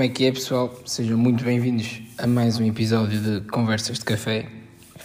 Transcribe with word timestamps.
Como 0.00 0.10
é 0.10 0.14
que 0.14 0.24
é, 0.24 0.32
pessoal? 0.32 0.74
Sejam 0.86 1.18
muito 1.18 1.44
bem-vindos 1.44 2.00
a 2.16 2.26
mais 2.26 2.58
um 2.58 2.64
episódio 2.64 3.20
de 3.20 3.46
Conversas 3.48 3.98
de 3.98 4.04
Café. 4.06 4.46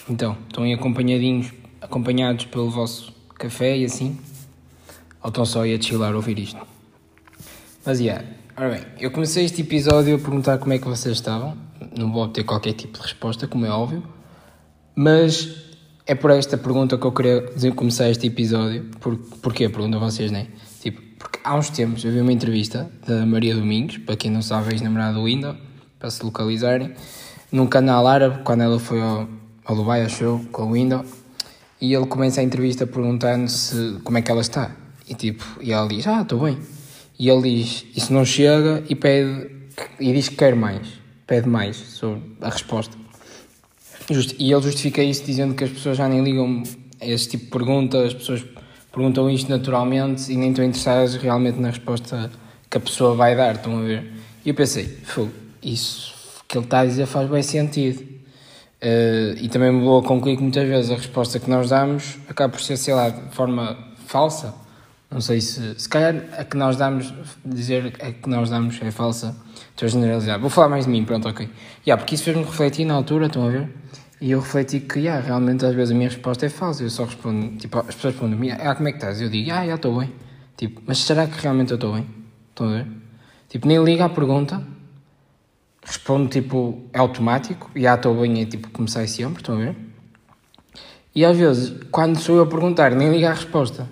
Então, 0.10 0.38
estão 0.48 0.64
aí 0.64 0.72
acompanhadinhos, 0.72 1.52
acompanhados 1.82 2.46
pelo 2.46 2.70
vosso 2.70 3.14
café 3.38 3.78
e 3.78 3.84
assim? 3.84 4.18
Ou 5.22 5.28
estão 5.28 5.46
só 5.46 5.64
aí 5.64 5.76
a 5.76 5.82
chilar 5.82 6.14
a 6.14 6.16
ouvir 6.16 6.40
isto? 6.40 6.66
Mas, 7.86 8.00
yeah. 8.00 8.24
Ora 8.56 8.70
bem, 8.70 8.86
eu 8.98 9.12
comecei 9.12 9.44
este 9.44 9.64
episódio 9.64 10.16
a 10.16 10.18
perguntar 10.18 10.60
como 10.60 10.72
é 10.72 10.80
que 10.80 10.88
vocês 10.88 11.14
estavam. 11.18 11.58
Não 11.98 12.10
vou 12.10 12.24
obter 12.24 12.46
qualquer 12.46 12.72
tipo 12.72 12.94
de 12.94 13.02
resposta, 13.02 13.50
como 13.50 13.66
é 13.66 13.70
óbvio. 13.70 14.02
Mas 14.96 15.58
é 16.08 16.16
por 16.16 16.32
esta 16.32 16.58
pergunta 16.58 16.98
que 16.98 17.06
eu 17.06 17.12
queria 17.12 17.44
começar 17.76 18.10
este 18.10 18.28
episódio. 18.28 18.86
Por, 19.02 19.18
porquê? 19.18 19.68
Pergunto 19.68 19.98
a 19.98 20.00
vocês, 20.00 20.32
não 20.32 20.40
é? 20.40 20.48
Porque 21.18 21.40
há 21.44 21.56
uns 21.56 21.70
tempos 21.70 22.04
eu 22.04 22.12
vi 22.12 22.20
uma 22.20 22.32
entrevista 22.32 22.90
da 23.08 23.26
Maria 23.26 23.56
Domingos, 23.56 23.98
para 24.00 24.16
quem 24.16 24.32
não 24.32 24.42
sabe, 24.42 24.74
ex-namorada 24.74 25.14
do 25.14 25.26
Windows, 25.26 25.58
para 25.98 26.10
se 26.10 26.24
localizarem, 26.24 26.94
num 27.52 27.68
canal 27.68 28.06
árabe, 28.08 28.44
quando 28.44 28.62
ela 28.62 28.80
foi 28.80 29.02
ao, 29.02 29.28
ao 29.64 29.76
Dubai, 29.76 30.08
Show, 30.10 30.46
com 30.52 30.64
o 30.64 30.74
Windows, 30.74 31.08
e 31.80 31.94
ele 31.94 32.06
começa 32.06 32.42
a 32.42 32.44
entrevista 32.44 32.86
perguntando 32.86 33.50
se 33.50 34.00
como 34.04 34.18
é 34.18 34.22
que 34.22 34.32
ela 34.32 34.42
está. 34.42 34.76
E 35.08 35.14
tipo, 35.14 35.44
e 35.62 35.72
ela 35.72 35.88
diz, 35.88 36.06
ah, 36.08 36.22
estou 36.22 36.40
bem. 36.40 36.58
E 37.18 37.30
ele 37.30 37.42
diz, 37.42 37.86
isso 37.96 38.12
não 38.12 38.26
chega 38.26 38.84
e 38.90 38.96
pede, 38.96 39.50
e 40.00 40.12
diz 40.12 40.30
que 40.30 40.36
quer 40.36 40.56
mais, 40.56 40.88
pede 41.26 41.48
mais 41.48 41.78
sobre 41.78 42.22
a 42.42 42.50
resposta. 42.50 42.98
E 44.38 44.52
ele 44.52 44.62
justifica 44.62 45.02
isso 45.02 45.24
dizendo 45.24 45.56
que 45.56 45.64
as 45.64 45.70
pessoas 45.70 45.98
já 45.98 46.08
nem 46.08 46.24
ligam 46.24 46.64
a 47.02 47.06
esse 47.08 47.30
tipo 47.30 47.46
de 47.46 47.52
perguntas, 47.52 48.08
as 48.08 48.14
pessoas 48.14 48.46
perguntam 48.96 49.30
isto 49.30 49.50
naturalmente 49.50 50.32
e 50.32 50.38
nem 50.38 50.52
estão 50.52 50.64
interessadas 50.64 51.16
realmente 51.16 51.60
na 51.60 51.70
resposta 51.70 52.32
que 52.70 52.78
a 52.78 52.80
pessoa 52.80 53.14
vai 53.14 53.36
dar, 53.36 53.56
estão 53.56 53.78
a 53.80 53.82
ver? 53.82 54.10
E 54.46 54.50
eu 54.50 54.56
pensei, 54.56 54.98
isso 55.62 56.14
que 56.48 56.58
ele 56.58 56.64
está 56.64 56.80
a 56.80 56.86
dizer 56.86 57.06
faz 57.06 57.30
bem 57.30 57.44
sentido. 57.44 58.02
Uh, 58.82 59.36
e 59.42 59.50
também 59.50 59.72
me 59.72 59.84
vou 59.84 60.00
a 60.00 60.04
concluir 60.04 60.38
que 60.38 60.44
muitas 60.44 60.68
vezes 60.68 60.92
a 60.92 60.96
resposta 60.96 61.40
que 61.40 61.50
nós 61.50 61.70
damos 61.70 62.18
acaba 62.30 62.54
por 62.54 62.62
ser, 62.62 62.78
sei 62.78 62.94
lá, 62.94 63.10
de 63.10 63.36
forma 63.36 63.78
falsa. 64.06 64.54
Não 65.12 65.20
sei 65.20 65.42
se, 65.42 65.78
se 65.78 65.90
calhar 65.90 66.16
a 66.38 66.44
que 66.46 66.56
nós 66.56 66.78
damos, 66.78 67.14
dizer 67.44 67.96
a 68.00 68.12
que 68.12 68.30
nós 68.30 68.50
damos 68.50 68.82
é 68.82 68.92
falsa, 68.92 69.36
estou 69.72 69.88
a 69.88 69.90
generalizar. 69.90 70.40
Vou 70.40 70.50
falar 70.50 70.70
mais 70.70 70.86
de 70.86 70.92
mim, 70.92 71.04
pronto, 71.04 71.28
ok. 71.28 71.50
Yeah, 71.86 72.02
porque 72.02 72.16
isso 72.16 72.24
fez-me 72.24 72.44
refletir 72.44 72.86
na 72.86 72.94
altura, 72.94 73.26
estão 73.26 73.46
a 73.46 73.50
ver? 73.50 73.70
E 74.22 74.32
eu 74.32 74.40
refleti 74.40 74.80
que, 74.80 75.00
yeah, 75.00 75.26
realmente, 75.26 75.66
às 75.66 75.76
vezes 75.76 75.92
a 75.92 75.96
minha 75.96 76.10
resposta 76.10 76.46
é 76.46 76.50
falsa. 76.50 76.84
Eu 76.84 76.90
só 76.90 77.04
respondo, 77.04 77.58
tipo, 77.58 77.78
as 77.80 77.96
pessoas 77.96 78.14
respondem-me, 78.14 78.52
ah, 78.52 78.74
como 78.76 78.88
é 78.88 78.92
que 78.92 78.98
estás? 78.98 79.22
Eu 79.22 79.30
digo, 79.30 79.52
ah, 79.52 79.66
já 79.66 79.76
estou 79.76 80.00
bem. 80.00 80.12
Tipo, 80.56 80.82
mas 80.86 81.00
será 81.00 81.28
que 81.28 81.40
realmente 81.42 81.72
eu 81.72 81.76
estou 81.76 81.94
bem? 81.94 82.08
Estão 82.50 82.70
a 82.70 82.72
ver? 82.72 82.88
Tipo, 83.50 83.68
nem 83.68 83.84
liga 83.84 84.06
à 84.06 84.10
pergunta, 84.10 84.64
respondo, 85.84 86.30
tipo, 86.30 86.84
é 86.94 87.00
automático, 87.00 87.70
já 87.76 87.96
estou 87.96 88.20
bem, 88.20 88.42
é 88.42 88.46
tipo, 88.46 88.70
comecei 88.72 89.08
sempre, 89.08 89.42
estão 89.42 89.56
a 89.56 89.60
ver? 89.60 89.76
E 91.14 91.24
às 91.24 91.38
vezes, 91.38 91.74
quando 91.92 92.18
sou 92.18 92.38
eu 92.38 92.44
a 92.44 92.48
perguntar, 92.48 92.92
nem 92.92 93.12
liga 93.12 93.30
à 93.30 93.34
resposta. 93.34 93.88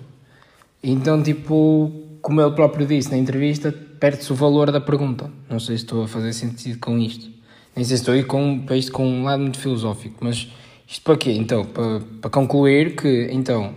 Então, 0.82 1.22
tipo, 1.22 1.90
como 2.20 2.40
ele 2.40 2.50
próprio 2.50 2.86
disse 2.86 3.10
na 3.10 3.16
entrevista, 3.16 3.72
perde-se 3.72 4.32
o 4.32 4.34
valor 4.34 4.70
da 4.70 4.80
pergunta. 4.80 5.30
Não 5.48 5.58
sei 5.58 5.78
se 5.78 5.84
estou 5.84 6.04
a 6.04 6.08
fazer 6.08 6.32
sentido 6.32 6.78
com 6.78 6.98
isto. 6.98 7.33
Nem 7.74 7.84
sei 7.84 7.96
se 7.96 8.02
estou 8.02 8.14
aí 8.14 8.22
com, 8.22 8.60
para 8.60 8.76
isto 8.76 8.92
com 8.92 9.06
um 9.06 9.24
lado 9.24 9.40
muito 9.40 9.58
filosófico, 9.58 10.16
mas 10.20 10.48
isto 10.86 11.02
para 11.02 11.16
quê? 11.16 11.32
Então, 11.32 11.64
para, 11.64 12.00
para 12.20 12.30
concluir 12.30 12.94
que, 12.94 13.28
então, 13.32 13.74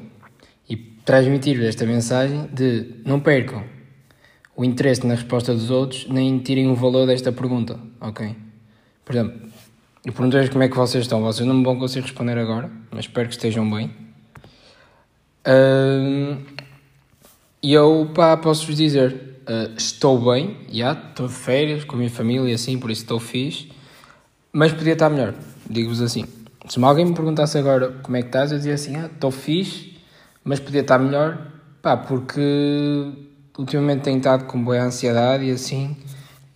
e 0.69 0.75
transmitir 0.75 1.61
esta 1.63 1.85
mensagem 1.85 2.47
de 2.53 2.95
não 3.05 3.19
percam 3.19 3.63
o 4.55 4.63
interesse 4.63 5.05
na 5.05 5.15
resposta 5.15 5.53
dos 5.53 5.69
outros, 5.69 6.07
nem 6.09 6.39
tirem 6.39 6.69
o 6.69 6.75
valor 6.75 7.05
desta 7.07 7.31
pergunta, 7.31 7.79
ok? 8.01 8.35
Por 9.05 9.15
exemplo, 9.15 9.39
eu 10.05 10.13
perguntei 10.13 10.47
como 10.49 10.63
é 10.63 10.69
que 10.69 10.75
vocês 10.75 11.03
estão, 11.03 11.21
vocês 11.21 11.47
não 11.47 11.55
me 11.55 11.63
vão 11.63 11.77
conseguir 11.77 12.01
responder 12.01 12.37
agora, 12.37 12.71
mas 12.91 13.05
espero 13.05 13.27
que 13.27 13.35
estejam 13.35 13.69
bem. 13.69 13.91
E 17.61 17.73
eu, 17.73 18.09
pá, 18.13 18.37
posso-vos 18.37 18.75
dizer, 18.75 19.13
uh, 19.13 19.73
estou 19.75 20.31
bem, 20.31 20.57
já, 20.71 20.93
estou 20.93 21.27
de 21.27 21.33
férias 21.33 21.83
com 21.83 21.95
a 21.95 21.99
minha 21.99 22.09
família 22.09 22.53
assim, 22.53 22.77
por 22.77 22.91
isso 22.91 23.01
estou 23.01 23.19
fixe. 23.19 23.69
Mas 24.57 24.73
podia 24.73 24.93
estar 24.93 25.07
melhor, 25.11 25.35
digo-vos 25.69 26.01
assim. 26.01 26.25
Se 26.67 26.83
alguém 26.83 27.05
me 27.05 27.13
perguntasse 27.13 27.59
agora 27.59 27.91
como 28.01 28.17
é 28.17 28.23
que 28.23 28.29
estás, 28.29 28.51
eu 28.51 28.57
dizia 28.57 28.73
assim: 28.73 28.95
ah, 28.95 29.05
estou 29.05 29.29
fixe, 29.29 29.99
mas 30.43 30.59
podia 30.59 30.81
estar 30.81 30.97
melhor, 30.97 31.51
pá, 31.79 31.95
porque 31.95 33.13
ultimamente 33.55 34.01
tenho 34.01 34.17
estado 34.17 34.45
com 34.45 34.63
boa 34.63 34.81
ansiedade 34.81 35.43
e 35.43 35.51
assim, 35.51 35.95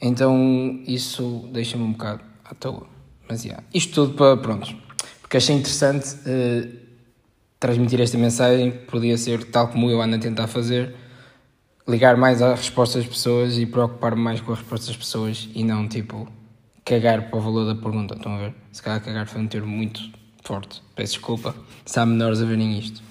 então 0.01 0.81
isso 0.87 1.47
deixa-me 1.53 1.83
um 1.83 1.91
bocado 1.91 2.21
à 2.43 2.55
toa. 2.55 2.87
Mas, 3.29 3.45
yeah, 3.45 3.63
isto 3.71 3.93
tudo 3.93 4.15
para, 4.15 4.35
pronto, 4.35 4.75
porque 5.21 5.37
achei 5.37 5.55
interessante 5.55 6.15
uh, 6.25 6.75
transmitir 7.59 8.01
esta 8.01 8.17
mensagem, 8.17 8.71
podia 8.71 9.15
ser 9.15 9.43
tal 9.51 9.67
como 9.67 9.91
eu 9.91 10.01
ando 10.01 10.15
a 10.15 10.19
tentar 10.19 10.47
fazer, 10.47 10.95
ligar 11.87 12.17
mais 12.17 12.41
às 12.41 12.61
respostas 12.61 13.03
das 13.03 13.13
pessoas 13.13 13.59
e 13.59 13.67
preocupar-me 13.67 14.23
mais 14.23 14.41
com 14.41 14.53
as 14.53 14.57
respostas 14.57 14.87
das 14.87 14.97
pessoas 14.97 15.47
e 15.53 15.63
não, 15.63 15.87
tipo, 15.87 16.27
cagar 16.91 17.29
para 17.29 17.39
o 17.39 17.41
valor 17.41 17.73
da 17.73 17.81
pergunta, 17.81 18.15
estão 18.15 18.35
a 18.35 18.37
ver? 18.37 18.53
Se 18.69 18.83
calhar 18.83 19.01
cagar 19.01 19.25
foi 19.25 19.41
um 19.41 19.47
termo 19.47 19.67
muito 19.67 20.01
forte, 20.43 20.83
peço 20.93 21.13
desculpa 21.13 21.55
se 21.85 21.97
há 21.97 22.05
menores 22.05 22.41
a 22.41 22.45
verem 22.45 22.77
isto. 22.77 23.01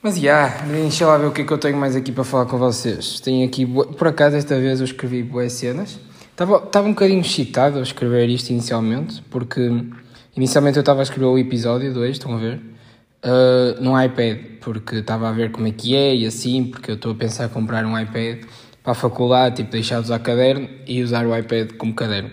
Mas 0.00 0.14
já, 0.16 0.46
yeah, 0.46 0.66
deixa 0.66 1.06
lá 1.06 1.18
ver 1.18 1.26
o 1.26 1.32
que 1.32 1.42
é 1.42 1.44
que 1.44 1.52
eu 1.52 1.58
tenho 1.58 1.76
mais 1.76 1.96
aqui 1.96 2.12
para 2.12 2.22
falar 2.22 2.46
com 2.46 2.56
vocês. 2.56 3.18
Tenho 3.18 3.44
aqui, 3.44 3.66
por 3.66 4.06
acaso 4.06 4.36
esta 4.36 4.60
vez 4.60 4.78
eu 4.78 4.84
escrevi 4.84 5.24
boas 5.24 5.54
cenas. 5.54 5.98
Estava, 6.30 6.58
estava 6.58 6.86
um 6.86 6.92
bocadinho 6.92 7.20
excitado 7.20 7.80
a 7.80 7.82
escrever 7.82 8.28
isto 8.28 8.50
inicialmente, 8.50 9.20
porque 9.30 9.60
inicialmente 10.36 10.76
eu 10.76 10.82
estava 10.82 11.00
a 11.00 11.02
escrever 11.02 11.26
o 11.26 11.38
episódio 11.38 11.92
2, 11.92 12.12
estão 12.12 12.34
a 12.34 12.38
ver? 12.38 12.60
Uh, 13.24 13.82
no 13.82 14.00
iPad, 14.00 14.38
porque 14.60 14.96
estava 14.96 15.28
a 15.28 15.32
ver 15.32 15.50
como 15.50 15.66
é 15.66 15.72
que 15.72 15.96
é 15.96 16.14
e 16.14 16.26
assim, 16.26 16.64
porque 16.64 16.90
eu 16.90 16.96
estou 16.96 17.12
a 17.12 17.14
pensar 17.14 17.46
em 17.46 17.48
comprar 17.48 17.84
um 17.84 17.98
iPad 17.98 18.44
para 18.84 18.92
a 18.92 18.94
faculdade, 18.94 19.56
tipo, 19.56 19.70
deixar 19.70 19.96
de 19.96 20.02
usar 20.02 20.18
caderno 20.18 20.68
e 20.86 21.02
usar 21.02 21.26
o 21.26 21.34
iPad 21.34 21.72
como 21.78 21.94
caderno. 21.94 22.30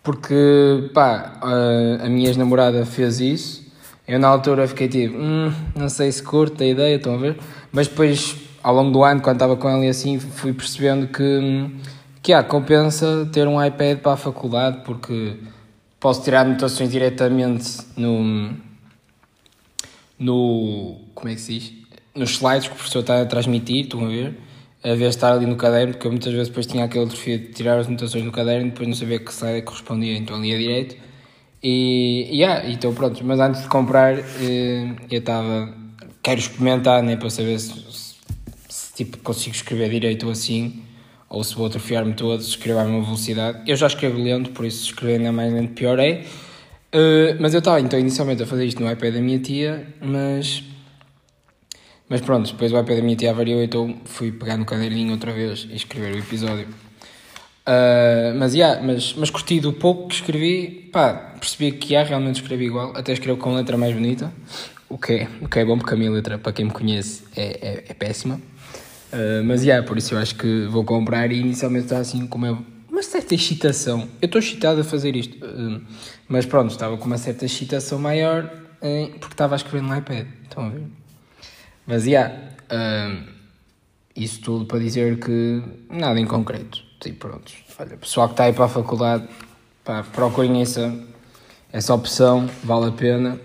Porque, 0.00 0.88
pá, 0.94 1.32
a, 1.42 2.08
minha 2.08 2.28
ex-namorada 2.28 2.86
fez 2.86 3.18
isso, 3.20 3.66
eu 4.06 4.20
na 4.20 4.28
altura 4.28 4.68
fiquei 4.68 4.86
tipo, 4.86 5.18
hum, 5.18 5.52
não 5.74 5.88
sei 5.88 6.12
se 6.12 6.22
curto 6.22 6.62
a 6.62 6.66
ideia, 6.66 6.94
estão 6.94 7.14
a 7.14 7.16
ver? 7.16 7.36
Mas 7.72 7.88
depois, 7.88 8.36
ao 8.62 8.72
longo 8.72 8.92
do 8.92 9.02
ano, 9.02 9.20
quando 9.20 9.34
estava 9.34 9.56
com 9.56 9.68
ela 9.68 9.84
e 9.84 9.88
assim, 9.88 10.20
fui 10.20 10.52
percebendo 10.52 11.08
que, 11.08 11.72
que 12.22 12.32
ah, 12.32 12.44
compensa 12.44 13.28
ter 13.32 13.48
um 13.48 13.62
iPad 13.62 13.98
para 13.98 14.12
a 14.12 14.16
faculdade, 14.16 14.82
porque 14.84 15.38
posso 15.98 16.22
tirar 16.22 16.42
anotações 16.42 16.88
diretamente 16.88 17.78
no, 17.96 18.54
no, 20.16 21.00
como 21.16 21.28
é 21.28 21.34
que 21.34 21.40
se 21.40 21.58
diz? 21.58 21.72
Nos 22.14 22.30
slides 22.30 22.68
que 22.68 22.74
o 22.74 22.76
professor 22.76 23.00
está 23.00 23.22
a 23.22 23.26
transmitir, 23.26 23.86
estão 23.86 24.04
a 24.04 24.08
ver? 24.08 24.45
A 24.86 24.94
de 24.94 25.04
estar 25.04 25.32
ali 25.32 25.46
no 25.46 25.56
caderno, 25.56 25.94
porque 25.94 26.06
eu 26.06 26.12
muitas 26.12 26.32
vezes 26.32 26.48
depois 26.48 26.66
tinha 26.66 26.84
aquele 26.84 27.06
desafio 27.06 27.38
de 27.38 27.46
tirar 27.48 27.78
as 27.78 27.88
anotações 27.88 28.24
no 28.24 28.30
caderno 28.30 28.68
e 28.68 28.70
depois 28.70 28.88
não 28.88 28.94
sabia 28.94 29.18
que 29.18 29.24
que 29.24 29.62
correspondia, 29.62 30.16
então 30.16 30.36
ali 30.36 30.54
a 30.54 30.58
direito. 30.58 30.96
E, 31.60 32.28
yeah, 32.30 32.70
então 32.70 32.94
pronto, 32.94 33.24
mas 33.24 33.40
antes 33.40 33.62
de 33.62 33.68
comprar 33.68 34.16
eh, 34.16 34.94
eu 35.10 35.18
estava, 35.18 35.74
quero 36.22 36.38
experimentar 36.38 37.02
né, 37.02 37.16
para 37.16 37.28
saber 37.30 37.58
se, 37.58 37.72
se, 37.72 38.14
se, 38.68 38.94
tipo, 38.94 39.18
consigo 39.18 39.56
escrever 39.56 39.90
direito 39.90 40.26
ou 40.26 40.32
assim, 40.32 40.84
ou 41.28 41.42
se 41.42 41.56
vou 41.56 41.66
atrofiar-me 41.66 42.14
todo, 42.14 42.40
se 42.40 42.50
escrever 42.50 42.80
a 42.80 42.84
uma 42.84 43.02
velocidade. 43.02 43.68
Eu 43.68 43.74
já 43.74 43.88
escrevo 43.88 44.22
lento, 44.22 44.50
por 44.50 44.64
isso 44.64 44.84
escrever 44.84 45.16
ainda 45.16 45.32
mais 45.32 45.52
lento 45.52 45.72
pior. 45.72 45.98
Uh, 45.98 47.36
mas 47.40 47.52
eu 47.54 47.58
estava 47.58 47.80
então 47.80 47.98
inicialmente 47.98 48.44
a 48.44 48.46
fazer 48.46 48.64
isto 48.66 48.80
no 48.80 48.90
iPad 48.90 49.14
da 49.14 49.20
minha 49.20 49.40
tia, 49.40 49.84
mas 50.00 50.62
mas 52.08 52.20
pronto, 52.20 52.50
depois 52.50 52.72
o 52.72 52.78
iPad 52.78 52.96
da 52.98 53.02
minha 53.02 53.16
tia 53.16 53.30
avariou, 53.30 53.62
então 53.62 53.96
fui 54.04 54.30
pegar 54.30 54.56
no 54.56 54.64
caderninho 54.64 55.12
outra 55.12 55.32
vez 55.32 55.66
e 55.70 55.74
escrever 55.74 56.14
o 56.14 56.18
episódio. 56.18 56.68
Uh, 57.66 58.32
mas, 58.38 58.54
yeah, 58.54 58.80
mas, 58.80 59.12
mas 59.14 59.28
curti 59.28 59.58
do 59.58 59.72
pouco 59.72 60.06
que 60.06 60.14
escrevi, 60.14 60.88
pá, 60.92 61.34
percebi 61.40 61.72
que 61.72 61.96
há, 61.96 62.04
realmente 62.04 62.36
escrevi 62.36 62.66
igual, 62.66 62.96
até 62.96 63.12
escrevo 63.12 63.38
com 63.38 63.52
letra 63.54 63.76
mais 63.76 63.92
bonita, 63.92 64.32
o 64.88 64.96
que 64.96 65.14
é, 65.14 65.28
o 65.40 65.48
que 65.48 65.58
é 65.58 65.64
bom 65.64 65.76
porque 65.76 65.92
a 65.92 65.96
minha 65.96 66.10
letra, 66.12 66.38
para 66.38 66.52
quem 66.52 66.66
me 66.66 66.70
conhece, 66.70 67.24
é, 67.36 67.42
é, 67.42 67.84
é 67.88 67.94
péssima. 67.94 68.36
Uh, 69.12 69.42
mas, 69.44 69.64
yeah, 69.64 69.84
por 69.84 69.98
isso 69.98 70.14
eu 70.14 70.18
acho 70.18 70.36
que 70.36 70.66
vou 70.66 70.84
comprar 70.84 71.32
e 71.32 71.40
inicialmente 71.40 71.86
está 71.86 71.98
assim 71.98 72.24
com 72.28 72.38
uma, 72.38 72.64
uma 72.88 73.02
certa 73.02 73.34
excitação. 73.34 74.08
Eu 74.22 74.26
estou 74.26 74.38
excitado 74.38 74.80
a 74.80 74.84
fazer 74.84 75.16
isto, 75.16 75.44
uh, 75.44 75.82
mas 76.28 76.46
pronto, 76.46 76.70
estava 76.70 76.96
com 76.96 77.06
uma 77.06 77.18
certa 77.18 77.44
excitação 77.44 77.98
maior 77.98 78.48
porque 79.18 79.34
estava 79.34 79.54
a 79.54 79.56
escrever 79.56 79.82
no 79.82 79.96
iPad, 79.96 80.26
estão 80.44 80.66
a 80.66 80.68
ver? 80.68 80.84
Mas, 81.86 82.06
yeah, 82.06 82.34
uh, 82.70 83.24
isso 84.14 84.40
tudo 84.40 84.64
para 84.66 84.78
dizer 84.78 85.18
que 85.18 85.62
nada 85.90 86.18
em 86.18 86.26
concreto. 86.26 86.82
Tipo, 87.00 87.28
pronto. 87.28 87.52
Olha, 87.78 87.96
pessoal 87.96 88.28
que 88.28 88.32
está 88.34 88.44
aí 88.44 88.52
para 88.52 88.64
a 88.64 88.68
faculdade, 88.68 89.28
pá, 89.84 90.02
procurem 90.02 90.62
essa, 90.62 90.92
essa 91.72 91.94
opção, 91.94 92.48
vale 92.64 92.86
a 92.86 92.92
pena. 92.92 93.38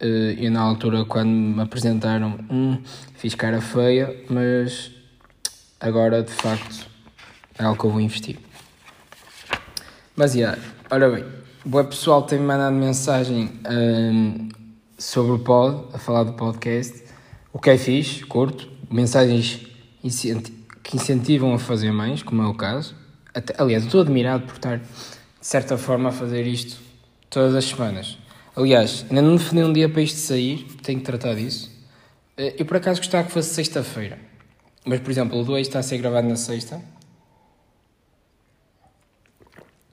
Uh, 0.00 0.32
e 0.38 0.50
na 0.50 0.60
altura, 0.60 1.04
quando 1.04 1.28
me 1.28 1.62
apresentaram, 1.62 2.38
hum, 2.50 2.82
fiz 3.14 3.34
cara 3.34 3.60
feia, 3.60 4.24
mas 4.28 4.90
agora 5.80 6.22
de 6.22 6.32
facto 6.32 6.86
é 7.58 7.64
algo 7.64 7.80
que 7.80 7.86
eu 7.86 7.90
vou 7.90 8.00
investir. 8.00 8.38
Mas, 10.14 10.34
yeah, 10.34 10.58
ora 10.90 11.08
bem, 11.10 11.24
o 11.64 11.84
pessoal 11.84 12.22
tem-me 12.22 12.44
mandado 12.44 12.76
mensagem 12.76 13.50
um, 13.68 14.48
sobre 14.98 15.32
o 15.32 15.38
pod, 15.38 15.86
a 15.94 15.98
falar 15.98 16.24
do 16.24 16.32
podcast, 16.34 17.01
o 17.52 17.58
que 17.58 17.70
é 17.70 17.76
fixe, 17.76 18.24
curto, 18.24 18.68
mensagens 18.90 19.60
que 20.82 20.96
incentivam 20.96 21.54
a 21.54 21.58
fazer 21.58 21.92
mais, 21.92 22.22
como 22.22 22.42
é 22.42 22.46
o 22.46 22.54
caso. 22.54 22.94
Até, 23.34 23.54
aliás, 23.58 23.84
estou 23.84 24.00
admirado 24.00 24.44
por 24.44 24.56
estar, 24.56 24.78
de 24.78 24.86
certa 25.40 25.76
forma, 25.76 26.08
a 26.08 26.12
fazer 26.12 26.46
isto 26.46 26.80
todas 27.28 27.54
as 27.54 27.64
semanas. 27.64 28.18
Aliás, 28.54 29.06
ainda 29.08 29.22
não 29.22 29.36
defini 29.36 29.64
um 29.64 29.72
dia 29.72 29.88
para 29.88 30.02
isto 30.02 30.18
sair, 30.18 30.66
tenho 30.82 30.98
que 30.98 31.04
tratar 31.04 31.34
disso. 31.34 31.70
Eh, 32.36 32.56
eu 32.58 32.66
por 32.66 32.76
acaso 32.76 33.00
gostava 33.00 33.26
que 33.26 33.32
fosse 33.32 33.54
sexta-feira. 33.54 34.18
Mas, 34.84 35.00
por 35.00 35.10
exemplo, 35.10 35.38
o 35.38 35.44
2 35.44 35.66
está 35.66 35.78
a 35.78 35.82
ser 35.82 35.98
gravado 35.98 36.28
na 36.28 36.36
sexta. 36.36 36.80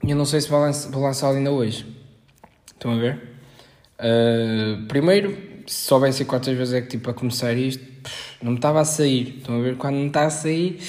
E 0.03 0.11
eu 0.11 0.17
não 0.17 0.25
sei 0.25 0.41
se 0.41 0.49
vou, 0.49 0.59
lanç 0.59 0.85
vou 0.85 1.03
lançá-lo 1.03 1.37
ainda 1.37 1.51
hoje. 1.51 1.85
Estão 2.73 2.93
a 2.93 2.97
ver? 2.97 3.21
Uh, 3.99 4.87
primeiro, 4.87 5.48
se 5.69 5.85
soubessem 5.85 6.25
quantas 6.25 6.57
vezes 6.57 6.73
é 6.73 6.81
que 6.81 6.87
tipo 6.87 7.11
a 7.11 7.13
começar 7.13 7.53
isto, 7.53 7.83
não 8.41 8.53
me 8.53 8.57
estava 8.57 8.81
a 8.81 8.85
sair. 8.85 9.35
Estão 9.37 9.59
a 9.59 9.61
ver? 9.61 9.77
Quando 9.77 9.97
não 9.97 10.07
está 10.07 10.25
a 10.25 10.29
sair, 10.31 10.79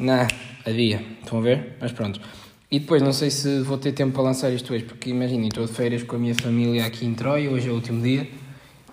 não, 0.00 0.26
havia. 0.66 1.00
Estão 1.22 1.38
a 1.38 1.40
ver? 1.40 1.76
Mas 1.80 1.92
pronto. 1.92 2.20
E 2.68 2.80
depois, 2.80 3.00
não 3.00 3.12
sei 3.12 3.30
se 3.30 3.60
vou 3.60 3.78
ter 3.78 3.92
tempo 3.92 4.12
para 4.12 4.22
lançar 4.22 4.50
isto 4.50 4.74
hoje, 4.74 4.82
porque 4.82 5.10
imaginem, 5.10 5.46
estou 5.46 5.66
de 5.66 5.72
férias 5.72 6.02
com 6.02 6.16
a 6.16 6.18
minha 6.18 6.34
família 6.34 6.84
aqui 6.84 7.06
em 7.06 7.14
Troia, 7.14 7.48
hoje 7.48 7.68
é 7.68 7.70
o 7.70 7.76
último 7.76 8.02
dia. 8.02 8.26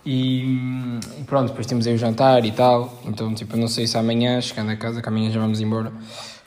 E, 0.06 0.44
e 1.20 1.24
pronto, 1.26 1.48
depois 1.48 1.66
temos 1.66 1.88
aí 1.88 1.96
o 1.96 1.98
jantar 1.98 2.46
e 2.46 2.52
tal. 2.52 3.02
Então, 3.06 3.34
tipo, 3.34 3.58
não 3.58 3.68
sei 3.68 3.88
se 3.88 3.98
amanhã, 3.98 4.40
chegando 4.42 4.70
a 4.70 4.76
casa, 4.76 5.02
que 5.02 5.10
amanhã 5.10 5.32
já 5.32 5.40
vamos 5.40 5.60
embora, 5.60 5.92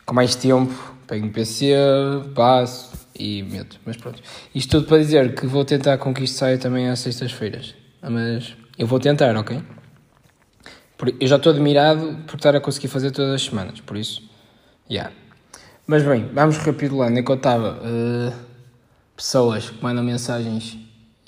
com 0.07 0.15
mais 0.15 0.37
tempo, 0.37 0.73
pego 1.09 1.27
no 1.27 1.33
PC, 1.33 1.75
passo 2.33 2.93
e 3.19 3.43
meto. 3.43 3.81
Mas 3.85 3.97
pronto. 3.97 4.23
Isto 4.55 4.79
tudo 4.79 4.87
para 4.87 4.99
dizer 4.99 5.35
que 5.35 5.49
vou 5.49 5.65
tentar 5.65 5.99
com 5.99 6.15
que 6.15 6.23
isto 6.23 6.37
saia 6.37 6.59
também 6.59 6.89
às 6.89 7.01
sextas-feiras. 7.01 7.75
Mas 8.09 8.55
eu 8.79 8.87
vou 8.87 9.01
tentar, 9.01 9.37
ok? 9.37 9.63
Eu 11.21 11.27
já 11.27 11.37
estou 11.37 11.53
admirado 11.53 12.19
por 12.27 12.37
estar 12.37 12.55
a 12.57 12.61
conseguir 12.61 12.89
fazer 12.89 13.11
todas 13.11 13.35
as 13.35 13.43
semanas, 13.43 13.81
por 13.81 13.97
isso, 13.97 14.23
já. 14.89 14.95
Yeah. 14.95 15.13
Mas 15.87 16.03
bem, 16.03 16.31
vamos 16.33 16.57
recapitulando. 16.57 17.19
Enquanto 17.19 17.41
estava, 17.41 17.79
uh, 17.83 18.33
pessoas 19.15 19.69
que 19.69 19.83
mandam 19.83 20.03
mensagens. 20.03 20.79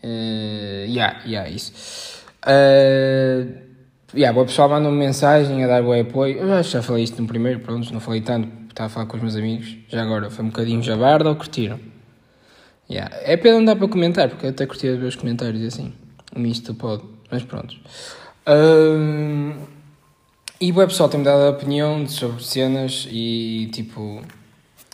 Uh, 0.02 0.86
yeah, 0.86 1.20
yeah, 1.26 1.50
isso. 1.50 2.24
Uh, 2.42 3.52
yeah, 4.14 4.38
o 4.38 4.46
pessoal 4.46 4.68
manda 4.68 4.88
uma 4.88 4.96
mensagem 4.96 5.62
a 5.62 5.66
dar 5.66 5.82
o 5.82 5.92
apoio. 5.92 6.38
Eu 6.38 6.62
já 6.62 6.82
falei 6.82 7.04
isto 7.04 7.20
no 7.20 7.28
primeiro, 7.28 7.60
pronto, 7.60 7.92
não 7.92 8.00
falei 8.00 8.22
tanto, 8.22 8.48
estava 8.70 8.86
a 8.86 8.88
falar 8.88 9.06
com 9.06 9.16
os 9.16 9.22
meus 9.22 9.36
amigos. 9.36 9.76
Já 9.88 10.02
agora 10.02 10.30
foi 10.30 10.44
um 10.44 10.48
bocadinho 10.48 10.82
jabarda 10.82 11.28
ou 11.28 11.36
curtiram? 11.36 11.78
Yeah. 12.88 13.14
É 13.22 13.36
pena 13.36 13.56
não 13.58 13.64
dá 13.64 13.76
para 13.76 13.88
comentar, 13.88 14.28
porque 14.30 14.46
eu 14.46 14.50
até 14.50 14.64
curti 14.64 14.88
os 14.88 15.16
comentários 15.16 15.62
e 15.62 15.66
assim. 15.66 16.05
Nisto 16.34 16.74
pode, 16.74 17.02
mas 17.30 17.42
pronto. 17.42 17.76
Uh, 18.46 19.54
e 20.60 20.72
o 20.72 20.74
pessoal 20.74 21.08
tem-me 21.08 21.24
dado 21.24 21.42
a 21.42 21.50
opinião 21.50 22.08
sobre 22.08 22.42
cenas 22.42 23.06
e 23.10 23.68
tipo 23.72 24.22